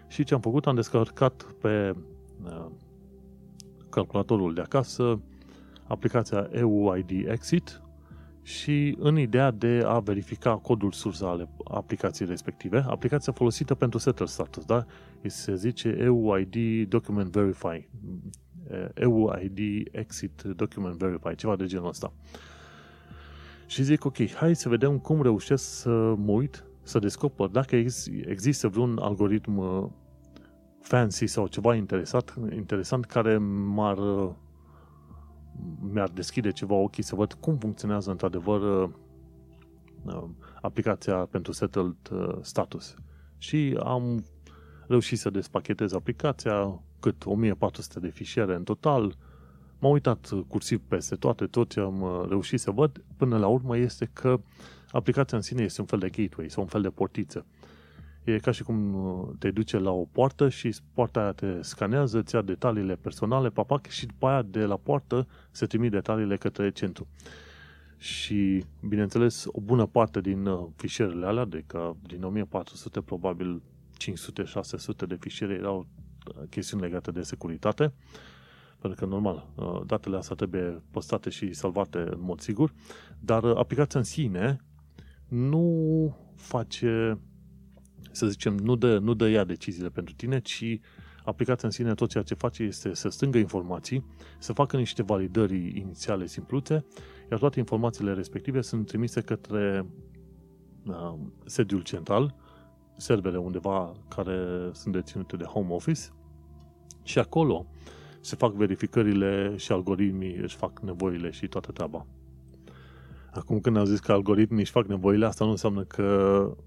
[0.07, 0.67] Și ce am făcut?
[0.67, 1.95] Am descărcat pe
[3.89, 5.19] calculatorul de acasă
[5.87, 7.81] aplicația EUID Exit
[8.41, 14.27] și în ideea de a verifica codul sursă ale aplicației respective, aplicația folosită pentru setter
[14.27, 14.85] status, da?
[15.25, 17.89] Se zice EUID Document Verify,
[18.93, 22.13] EUID Exit Document Verify, ceva de genul ăsta.
[23.65, 27.75] Și zic, ok, hai să vedem cum reușesc să mă uit, să descoper dacă
[28.25, 29.85] există vreun algoritm uh,
[30.81, 34.29] fancy sau ceva interesat, interesant care m-ar uh,
[35.79, 38.89] mi-ar deschide ceva ochii să văd cum funcționează într-adevăr uh,
[40.05, 40.23] uh,
[40.61, 42.95] aplicația pentru settled uh, status.
[43.37, 44.25] Și am
[44.87, 49.15] reușit să despachetez aplicația, cât 1400 de fișiere în total,
[49.79, 54.09] m-am uitat cursiv peste toate, tot ce am reușit să văd, până la urmă este
[54.13, 54.39] că
[54.91, 57.45] aplicația în sine este un fel de gateway sau un fel de portiță.
[58.23, 62.17] E ca și cum uh, te duce la o poartă și poarta aia te scanează,
[62.17, 66.71] îți ia detaliile personale, papac, și după aia de la poartă se trimit detaliile către
[66.71, 67.07] centru.
[67.97, 73.61] Și, bineînțeles, o bună parte din uh, fișierele alea, de că din 1400, probabil
[73.99, 76.00] 500-600 de fișiere erau uh,
[76.49, 77.93] chestiuni legate de securitate,
[78.79, 79.47] pentru că, normal,
[79.85, 82.73] datele astea trebuie postate și salvate în mod sigur,
[83.19, 84.65] dar aplicația în sine
[85.27, 87.19] nu face
[88.11, 90.79] să zicem, nu dă, nu dă ea deciziile pentru tine, ci
[91.23, 94.05] aplicația în sine tot ceea ce face este să strângă informații,
[94.39, 96.85] să facă niște validări inițiale simpluțe,
[97.31, 99.85] iar toate informațiile respective sunt trimise către
[100.85, 101.13] uh,
[101.45, 102.35] sediul central,
[103.01, 106.01] servere undeva care sunt deținute de home office
[107.03, 107.65] și acolo
[108.19, 112.05] se fac verificările și algoritmii își fac nevoile și toată treaba.
[113.31, 116.57] Acum când am zis că algoritmii își fac nevoile, asta nu înseamnă că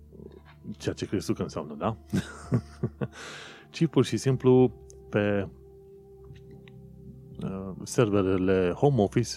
[0.78, 1.96] ceea ce crezi tu că înseamnă, da?
[3.70, 4.72] ci pur și simplu
[5.10, 5.48] pe
[7.42, 9.30] uh, serverele home office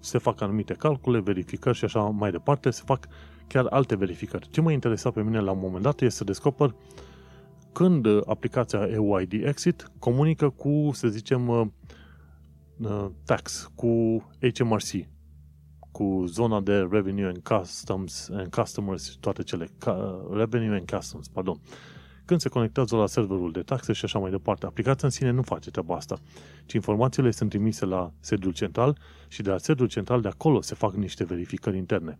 [0.00, 3.08] se fac anumite calcule, verificări și așa mai departe, se fac
[3.48, 4.48] chiar alte verificări.
[4.50, 6.74] Ce mă interesa pe mine la un moment dat este să descoper
[7.72, 11.66] când aplicația EUID Exit comunică cu, să zicem, uh,
[12.78, 14.22] uh, tax, cu
[14.54, 15.08] HMRC,
[15.90, 19.68] cu zona de revenue and customs and customers, toate cele,
[20.30, 21.60] revenue and customs, pardon.
[22.24, 25.42] Când se conectează la serverul de taxe și așa mai departe, aplicația în sine nu
[25.42, 26.18] face treaba asta,
[26.66, 30.74] ci informațiile sunt trimise la sediul central și de la sediul central de acolo se
[30.74, 32.18] fac niște verificări interne.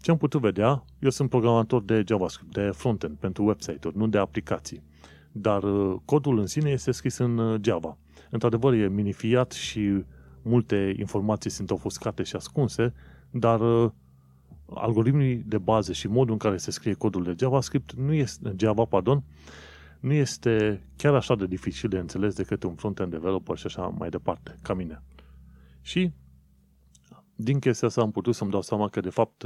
[0.00, 4.18] Ce am putut vedea, eu sunt programator de JavaScript, de frontend pentru website-uri, nu de
[4.18, 4.82] aplicații.
[5.32, 7.96] Dar uh, codul în sine este scris în uh, Java.
[8.30, 10.04] Într-adevăr, e minifiat și
[10.42, 12.94] multe informații sunt ofuscate și ascunse,
[13.30, 13.90] dar uh,
[14.74, 18.84] algoritmii de bază și modul în care se scrie codul de JavaScript nu este, Java,
[18.84, 19.22] pardon,
[20.00, 24.08] nu este chiar așa de dificil de înțeles decât un front-end developer și așa mai
[24.08, 25.02] departe, ca mine.
[25.82, 26.12] Și
[27.36, 29.44] din chestia asta am putut să-mi dau seama că, de fapt,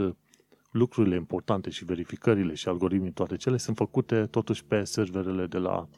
[0.71, 5.89] lucrurile importante și verificările și algoritmii, toate cele, sunt făcute totuși pe serverele de la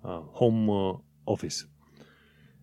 [0.00, 1.56] uh, Home uh, Office.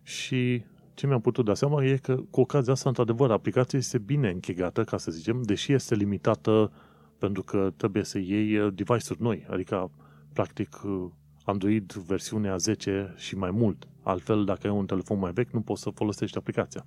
[0.02, 4.30] Și ce mi-am putut da seama e că, cu ocazia asta, într-adevăr, aplicația este bine
[4.30, 6.72] închegată, ca să zicem, deși este limitată
[7.18, 9.90] pentru că trebuie să iei uh, device-uri noi, adică,
[10.32, 11.10] practic, uh,
[11.44, 13.88] Android versiunea 10 și mai mult.
[14.02, 16.86] Altfel, dacă ai un telefon mai vechi, nu poți să folosești aplicația.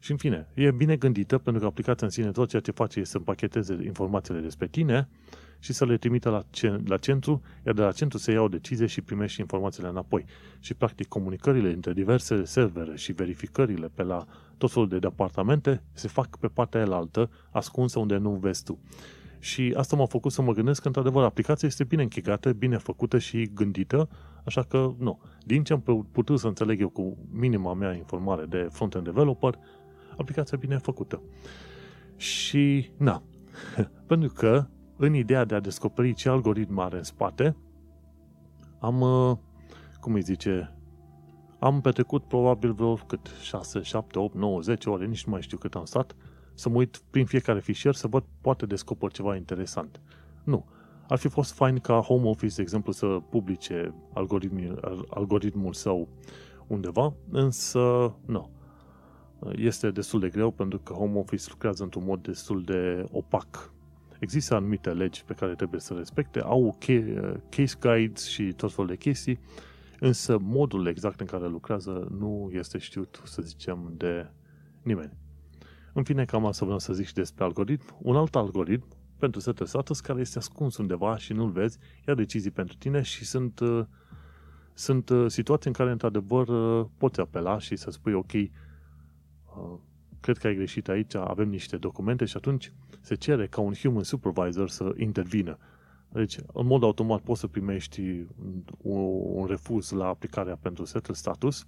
[0.00, 2.98] Și în fine, e bine gândită pentru că aplicația în sine tot ceea ce face
[2.98, 5.08] este să împacheteze informațiile despre tine
[5.58, 6.42] și să le trimită la,
[6.86, 10.24] la centru, iar de la centru se iau decizie și primești informațiile înapoi.
[10.60, 14.26] Și practic comunicările între diverse servere și verificările pe la
[14.58, 18.78] tot felul de departamente se fac pe partea elaltă, ascunsă unde nu vezi tu.
[19.38, 23.18] Și asta m-a făcut să mă gândesc că, într-adevăr, aplicația este bine închegată, bine făcută
[23.18, 24.08] și gândită,
[24.44, 25.20] așa că, nu.
[25.44, 29.58] Din ce am putut să înțeleg eu cu minima mea informare de front-end developer,
[30.20, 31.22] aplicația bine făcută.
[32.16, 33.22] Și, na,
[34.06, 34.66] pentru că
[34.96, 37.56] în ideea de a descoperi ce algoritm are în spate,
[38.80, 39.36] am, uh,
[40.00, 40.74] cum îi zice,
[41.58, 45.56] am petrecut probabil vreo cât 6, 7, 8, 9, 10 ore, nici nu mai știu
[45.58, 46.16] cât am stat,
[46.54, 50.00] să mă uit prin fiecare fișier să văd poate descoper ceva interesant.
[50.44, 50.64] Nu.
[51.08, 56.08] Ar fi fost fain ca Home Office, de exemplu, să publice algoritmul, algoritmul său
[56.66, 58.50] undeva, însă nu
[59.52, 63.72] este destul de greu pentru că home office lucrează într-un mod destul de opac.
[64.18, 66.78] Există anumite legi pe care trebuie să respecte, au
[67.48, 69.38] case guides și tot felul de chestii,
[70.00, 74.30] însă modul exact în care lucrează nu este știut, să zicem, de
[74.82, 75.12] nimeni.
[75.92, 77.96] În fine, cam asta vreau să zic și despre algoritm.
[77.98, 78.86] Un alt algoritm
[79.18, 81.78] pentru setul status care este ascuns undeva și nu-l vezi,
[82.08, 83.60] ia decizii pentru tine și sunt,
[84.74, 86.46] sunt situații în care, într-adevăr,
[86.96, 88.48] poți apela și să spui, ok, Uh,
[90.20, 94.02] cred că ai greșit aici, avem niște documente și atunci se cere ca un human
[94.02, 95.58] supervisor să intervină.
[96.12, 98.26] Deci, în mod automat poți să primești
[98.82, 101.66] un refuz la aplicarea pentru settle status,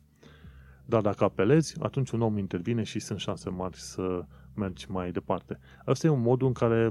[0.85, 4.25] dar dacă apelezi, atunci un om intervine și sunt șanse mari să
[4.55, 5.59] mergi mai departe.
[5.85, 6.91] Asta e un mod în care,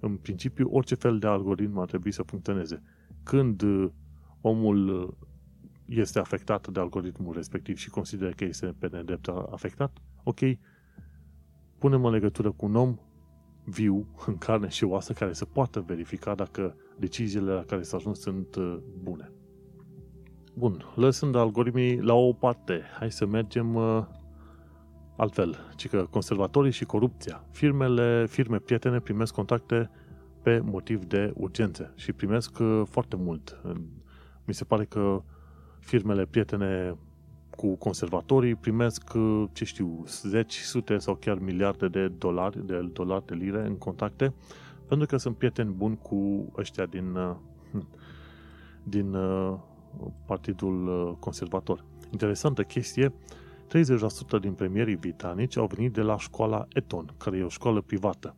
[0.00, 2.82] în principiu, orice fel de algoritm ar trebui să funcționeze.
[3.22, 3.62] Când
[4.40, 5.16] omul
[5.84, 9.98] este afectat de algoritmul respectiv și consideră că este pe nedrept afectat,
[10.28, 10.40] ok,
[11.78, 12.96] punem în legătură cu un om
[13.64, 18.20] viu, în carne și oasă, care să poată verifica dacă deciziile la care s-a ajuns
[18.20, 19.32] sunt uh, bune.
[20.54, 24.04] Bun, lăsând algoritmii la o parte, hai să mergem uh,
[25.16, 27.44] altfel, ci că conservatorii și corupția.
[27.50, 29.90] Firmele, firme prietene primesc contacte
[30.42, 33.60] pe motiv de urgențe și primesc uh, foarte mult.
[34.44, 35.22] Mi se pare că
[35.78, 36.96] firmele prietene
[37.56, 39.12] cu conservatorii primesc,
[39.52, 44.34] ce știu, zeci, sute sau chiar miliarde de dolari, de dolari, de lire în contacte,
[44.88, 47.36] pentru că sunt prieteni buni cu ăștia din, uh,
[48.94, 49.58] din uh,
[50.26, 51.84] Partidul uh, Conservator.
[52.10, 57.48] Interesantă chestie, 30% din premierii britanici au venit de la școala Eton, care e o
[57.48, 58.36] școală privată.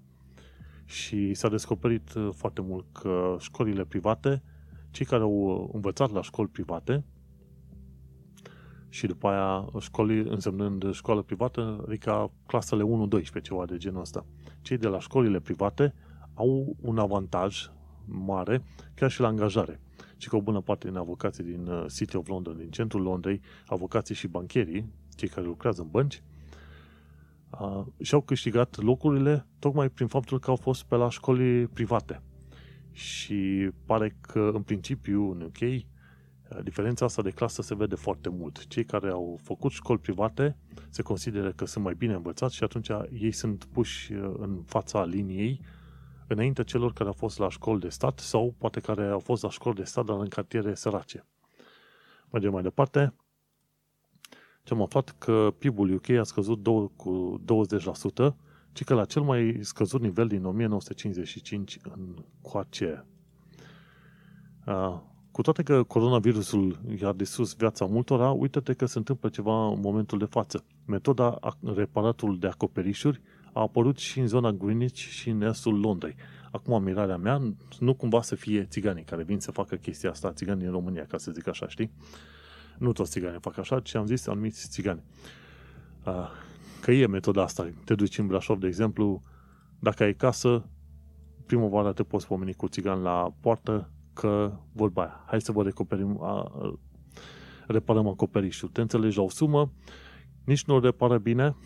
[0.85, 4.43] Și s-a descoperit foarte mult că școlile private,
[4.91, 7.05] cei care au învățat la școli private,
[8.89, 12.85] și după aia școli însemnând școală privată, adică clasele
[13.39, 14.27] 1-12, ceva de genul ăsta.
[14.63, 15.95] Cei de la școlile private
[16.35, 17.71] au un avantaj
[18.05, 18.65] mare
[18.95, 19.81] chiar și la angajare.
[20.17, 23.41] Și că o bună parte din avocații din uh, City of London, din centrul Londrei,
[23.67, 26.23] avocații și bancherii, cei care lucrează în bănci,
[27.61, 32.23] uh, și-au câștigat locurile tocmai prin faptul că au fost pe la școli private.
[32.93, 35.85] Și pare că, în principiu, în UK,
[36.63, 38.67] Diferența asta de clasă se vede foarte mult.
[38.67, 40.57] Cei care au făcut școli private
[40.89, 45.05] se consideră că sunt mai bine învățați și atunci ei sunt puși uh, în fața
[45.05, 45.61] liniei
[46.27, 49.51] înainte celor care au fost la școli de stat sau poate care au fost la
[49.51, 51.27] școli de stat, dar în cartiere sărace.
[52.31, 53.15] Mergem mai departe.
[54.63, 57.41] Ce am aflat că PIB-ul UK a scăzut cu
[58.31, 58.35] 20%,
[58.73, 63.07] ci că la cel mai scăzut nivel din 1955 în coace.
[65.31, 70.19] Cu toate că coronavirusul i-a distrus viața multora, uită-te că se întâmplă ceva în momentul
[70.19, 70.65] de față.
[70.87, 71.39] Metoda
[71.75, 73.21] reparatul de acoperișuri
[73.53, 76.15] a apărut și în zona Greenwich și în estul Londrei.
[76.53, 80.67] Acum, mirarea mea, nu cumva să fie țiganii care vin să facă chestia asta, țiganii
[80.67, 81.91] în România, ca să zic așa, știi?
[82.79, 85.03] Nu toți țiganii fac așa, ci am zis anumiți țigani.
[86.81, 87.71] Că e metoda asta.
[87.85, 89.23] Te duci în Brașov, de exemplu,
[89.79, 90.69] dacă ai casă,
[91.47, 93.91] primăvara te poți pomeni cu țigan la poartă,
[94.21, 96.53] că vorba aia, hai să vă recuperim, a,
[97.67, 98.69] reparăm acoperișul.
[98.69, 99.71] Te înțelegi la o sumă,
[100.45, 101.57] nici nu o repară bine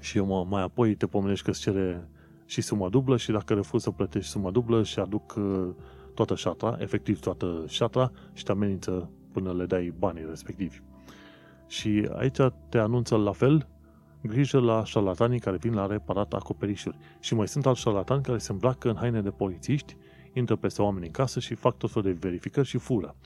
[0.00, 2.08] și eu mai apoi te pomenești că îți cere
[2.44, 5.68] și suma dublă și dacă refuzi să plătești suma dublă și aduc uh,
[6.14, 10.80] toată șatra, efectiv toată șatra și te amenință până le dai banii respectivi.
[11.66, 13.68] Și aici te anunță la fel
[14.22, 16.96] grijă la șarlatanii care vin la reparat acoperișuri.
[17.20, 19.96] Și mai sunt alți șarlatani care se îmbracă în haine de polițiști,
[20.32, 23.16] intră peste oameni în casă și fac tot felul de verificări și fură.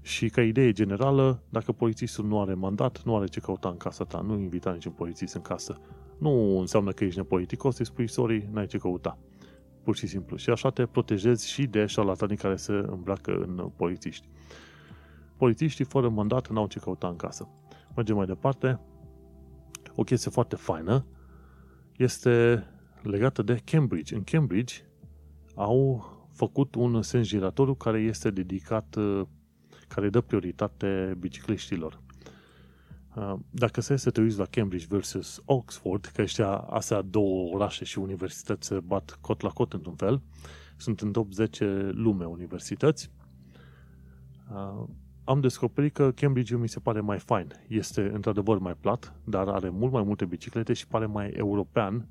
[0.00, 4.04] Și ca idee generală, dacă polițistul nu are mandat, nu are ce căuta în casa
[4.04, 5.80] ta, nu invita niciun polițist în casă.
[6.18, 9.18] Nu înseamnă că ești nepoliticos, îi spui, sorry, n-ai ce căuta.
[9.82, 10.36] Pur și simplu.
[10.36, 14.28] Și așa te protejezi și de șarlatanii care se îmbracă în polițiști.
[15.36, 17.48] Polițiștii fără mandat n-au ce căuta în casă.
[17.94, 18.80] Mergem mai departe.
[19.94, 21.06] O chestie foarte faină
[21.96, 22.64] este
[23.02, 24.14] legată de Cambridge.
[24.14, 24.74] În Cambridge
[25.54, 26.04] au
[26.34, 28.96] făcut un sens giratoriu care este dedicat,
[29.88, 32.02] care dă prioritate bicicliștilor.
[33.50, 37.98] Dacă să să te uiți la Cambridge versus Oxford, că ăștia, astea două orașe și
[37.98, 40.22] universități se bat cot la cot într-un fel,
[40.76, 43.10] sunt în top 10 lume universități,
[45.24, 47.52] am descoperit că Cambridge mi se pare mai fain.
[47.68, 52.08] Este într-adevăr mai plat, dar are mult mai multe biciclete și pare mai european,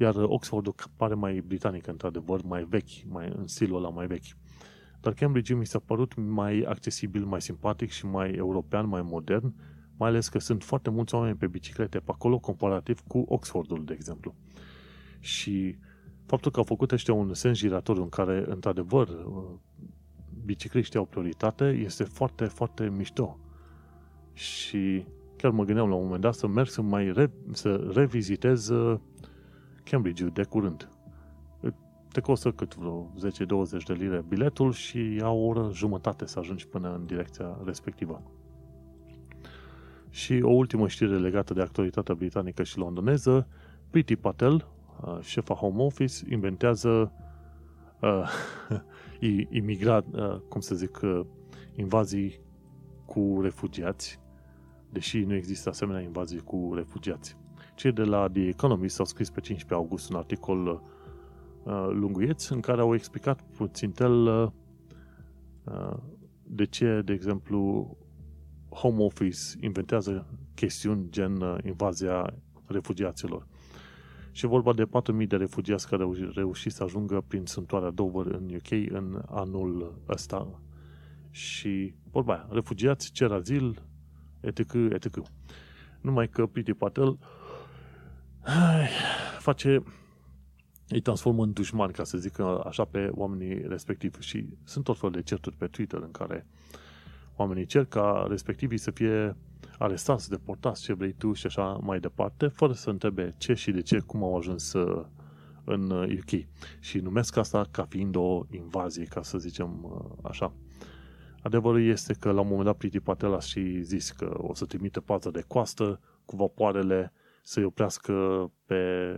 [0.00, 4.36] iar Oxford pare mai britanic, într-adevăr, mai vechi, mai în stilul ăla mai vechi.
[5.00, 9.54] Dar Cambridge mi s-a părut mai accesibil, mai simpatic și mai european, mai modern,
[9.96, 13.92] mai ales că sunt foarte mulți oameni pe biciclete pe acolo, comparativ cu Oxfordul, de
[13.92, 14.34] exemplu.
[15.18, 15.78] Și
[16.26, 19.08] faptul că au făcut ăștia un sens giratoriu în care, într-adevăr,
[20.44, 23.38] bicicliștii au prioritate, este foarte, foarte mișto.
[24.32, 25.04] Și
[25.36, 29.00] chiar mă gândeam la un moment dat să merg să mai re, să revizitez uh,
[29.84, 30.88] cambridge de curând.
[32.12, 33.12] Te costă cât vreo
[33.80, 38.22] 10-20 de lire biletul și ia o oră jumătate să ajungi până în direcția respectivă.
[40.08, 43.48] Și o ultimă știre legată de actualitatea britanică și londoneză,
[43.90, 44.66] Priti Patel,
[45.00, 47.12] uh, șefa Home Office, inventează
[48.00, 48.30] uh,
[49.50, 51.20] imigrat, uh, cum să zic, uh,
[51.74, 52.40] invazii
[53.04, 54.20] cu refugiați,
[54.92, 57.36] deși nu există asemenea invazii cu refugiați.
[57.80, 60.66] Cei de la The Economist au scris pe 15 august un articol
[61.62, 64.48] uh, lunguieț în care au explicat puțin tel uh,
[65.64, 65.96] uh,
[66.42, 67.96] de ce, de exemplu,
[68.68, 72.34] Home Office inventează chestiuni gen uh, invazia
[72.66, 73.46] refugiaților.
[74.30, 74.84] Și vorba de
[75.20, 80.02] 4.000 de refugiați care au reușit să ajungă prin sântoarea Dover în UK în anul
[80.08, 80.60] ăsta.
[81.30, 83.82] Și vorba aia, refugiați cer azil,
[84.40, 85.22] etc., etc.
[86.00, 87.39] Numai că Priti Patel ai,
[89.38, 89.82] face
[90.88, 94.20] îi transformă în dușmani, ca să zic așa, pe oamenii respectivi.
[94.20, 96.46] Și sunt tot fel de certuri pe Twitter în care
[97.36, 99.36] oamenii cer ca respectivii să fie
[99.78, 103.80] arestați, deportați, ce vrei tu și așa mai departe, fără să întrebe ce și de
[103.80, 105.04] ce, cum au ajuns uh,
[105.64, 106.32] în UK.
[106.32, 106.44] Uh,
[106.80, 110.52] și numesc asta ca fiind o invazie, ca să zicem uh, așa.
[111.42, 114.64] Adevărul este că la un moment dat Priti Patel a și zis că o să
[114.64, 117.12] trimite paza de coastă cu vapoarele
[117.42, 118.12] să-i oprească
[118.66, 119.14] pe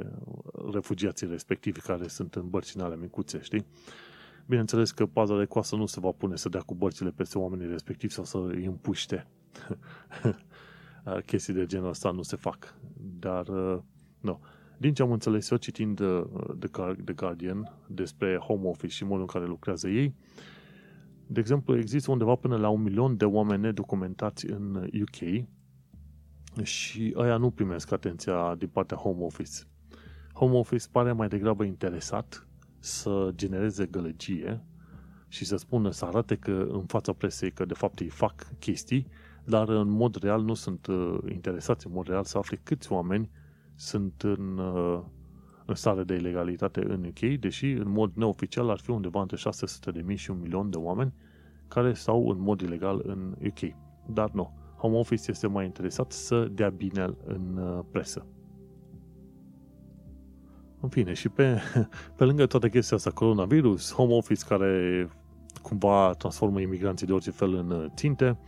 [0.72, 3.66] refugiații respectivi care sunt în bărțile ale micuțe, știi?
[4.46, 7.66] Bineînțeles că paza de coastă nu se va pune să dea cu bărțile peste oamenii
[7.66, 9.26] respectivi sau să îi împuște.
[11.26, 12.74] Chestii de genul ăsta nu se fac.
[13.18, 13.78] Dar, uh,
[14.20, 14.40] nu.
[14.78, 16.24] Din ce am înțeles eu citind uh,
[16.58, 20.14] The Guardian despre home office și modul în care lucrează ei,
[21.26, 25.46] de exemplu, există undeva până la un milion de oameni nedocumentați în UK
[26.62, 29.58] și ăia nu primesc atenția din partea home office.
[30.32, 32.46] Home office pare mai degrabă interesat
[32.78, 34.64] să genereze gălăgie
[35.28, 39.06] și să spună, să arate că în fața presei că de fapt ei fac chestii,
[39.44, 43.30] dar în mod real nu sunt uh, interesați în mod real să afle câți oameni
[43.74, 45.02] sunt în, uh,
[45.66, 49.36] în stare de ilegalitate în UK, deși în mod neoficial ar fi undeva între
[50.10, 51.12] 600.000 și un milion de oameni
[51.68, 53.74] care stau în mod ilegal în UK.
[54.06, 54.61] Dar nu.
[54.82, 58.26] Home Office este mai interesat să dea bine în uh, presă.
[60.80, 61.60] În fine, și pe,
[62.16, 65.08] pe lângă toate chestia asta, coronavirus, home office care
[65.62, 68.38] cumva transformă imigranții de orice fel în uh, ținte,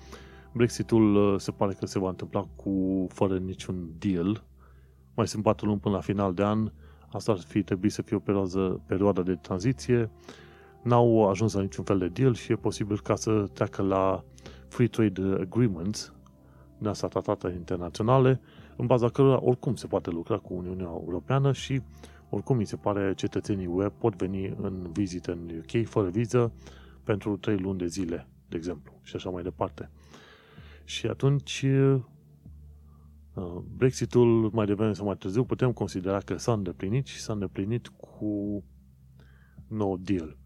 [0.53, 4.45] Brexitul uh, se pare că se va întâmpla cu fără niciun deal,
[5.14, 6.72] mai sunt patru luni până la final de an,
[7.12, 10.11] asta ar fi trebuit să fie o perioadă, perioadă de tranziție,
[10.82, 14.24] n-au ajuns la niciun fel de deal și e posibil ca să treacă la
[14.68, 16.14] free trade agreements,
[16.79, 18.41] din asta tratate internaționale,
[18.77, 21.81] în baza cărora oricum se poate lucra cu Uniunea Europeană și
[22.31, 26.53] oricum mi se pare cetățenii UE pot veni în vizită în UK fără viză
[27.05, 29.91] pentru 3 luni de zile, de exemplu, și așa mai departe.
[30.85, 32.03] Și atunci uh,
[33.77, 38.64] Brexitul mai devreme sau mai târziu putem considera că s-a îndeplinit și s-a îndeplinit cu
[39.68, 40.37] nou deal.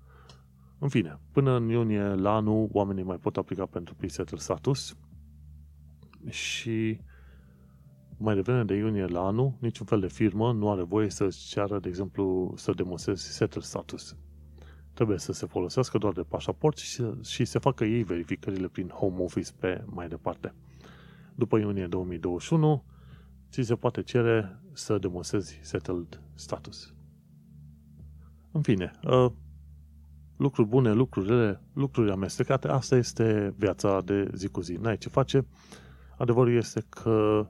[0.79, 4.97] În fine, până în iunie la anul, oamenii mai pot aplica pentru pre-settle status
[6.27, 7.01] și
[8.17, 11.79] mai devreme de iunie la anul, niciun fel de firmă nu are voie să-ți ceară,
[11.79, 14.17] de exemplu, să demonstrezi settle status.
[14.93, 19.23] Trebuie să se folosească doar de pașaport și, și să facă ei verificările prin home
[19.23, 20.55] office pe mai departe.
[21.35, 22.85] După iunie 2021,
[23.51, 26.95] ți se poate cere să demonstrezi settled status.
[28.53, 29.31] În fine, uh,
[30.37, 34.73] lucruri bune, lucruri rele, lucruri amestecate, asta este viața de zi cu zi.
[34.73, 35.47] N-ai ce face.
[36.19, 37.47] Adevărul este că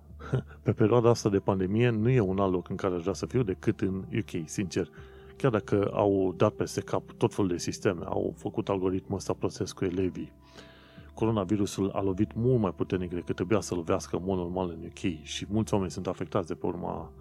[0.64, 3.26] pe perioada asta de pandemie nu e un alt loc în care aș vrea să
[3.26, 4.88] fiu decât în UK, sincer.
[5.36, 9.72] Chiar dacă au dat peste cap tot felul de sisteme, au făcut algoritmul ăsta proces
[9.72, 10.32] cu elevii,
[11.14, 15.22] coronavirusul a lovit mult mai puternic decât trebuia să lovească în mod normal în UK
[15.22, 17.12] și mulți oameni sunt afectați de pe urma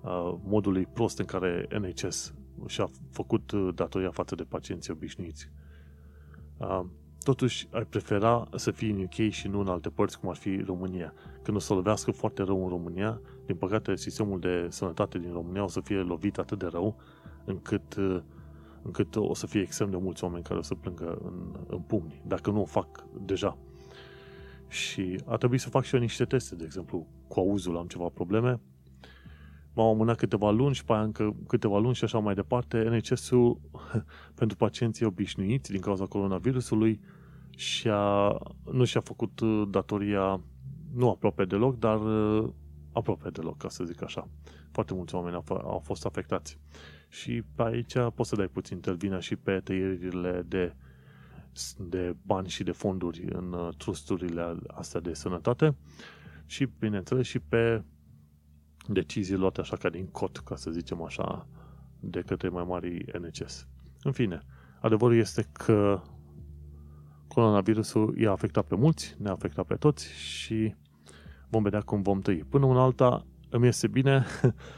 [0.00, 2.34] uh, modului prost în care NHS
[2.66, 5.50] și-a făcut uh, datoria față de pacienții obișnuiți.
[6.56, 6.84] Uh,
[7.24, 10.62] totuși, ai prefera să fii în UK și nu în alte părți, cum ar fi
[10.66, 11.12] România.
[11.42, 15.64] Când o să lovească foarte rău în România, din păcate, sistemul de sănătate din România
[15.64, 16.96] o să fie lovit atât de rău,
[17.44, 18.20] încât, uh,
[18.82, 22.22] încât o să fie extrem de mulți oameni care o să plângă în, în pumni,
[22.26, 23.58] dacă nu o fac deja.
[24.68, 28.08] Și a trebuit să fac și eu niște teste, de exemplu, cu auzul am ceva
[28.08, 28.60] probleme,
[29.74, 32.82] m-au amânat câteva luni și pe aia încă câteva luni și așa mai departe.
[32.82, 33.60] NHS-ul
[34.38, 37.00] pentru pacienții obișnuiți din cauza coronavirusului
[37.56, 38.38] și-a,
[38.72, 40.40] nu și-a făcut uh, datoria
[40.94, 42.48] nu aproape deloc, dar uh,
[42.92, 44.28] aproape deloc, ca să zic așa.
[44.70, 46.58] Foarte mulți oameni au, au fost afectați.
[47.08, 50.74] Și pe aici poți să dai puțin intervina și pe tăierile de,
[51.78, 55.76] de bani și de fonduri în uh, trusturile astea de sănătate
[56.46, 57.82] și, bineînțeles, și pe
[58.88, 61.46] decizii luate așa ca din cot, ca să zicem așa,
[62.00, 63.66] de către mai mari NHS.
[64.02, 64.42] În fine,
[64.80, 66.02] adevărul este că
[67.34, 70.74] coronavirusul i-a afectat pe mulți, ne-a afectat pe toți și
[71.48, 72.44] vom vedea cum vom trăi.
[72.48, 74.24] Până una alta, îmi este bine,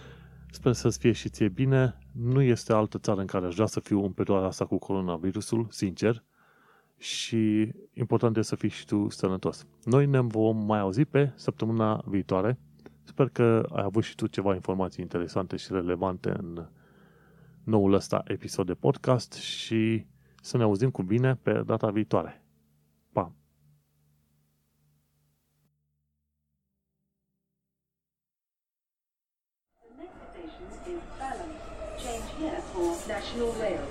[0.51, 3.81] sper să-ți fie și ție bine, nu este altă țară în care aș vrea să
[3.81, 6.25] fiu în perioada asta cu coronavirusul, sincer,
[6.99, 9.67] și important este să fii și tu sănătos.
[9.85, 12.59] Noi ne vom mai auzi pe săptămâna viitoare,
[13.07, 16.67] Sper că ai avut și tu ceva informații interesante și relevante în
[17.65, 20.07] noul ăsta episod de podcast și
[20.41, 22.46] să ne auzim cu bine pe data viitoare.
[33.37, 33.86] The next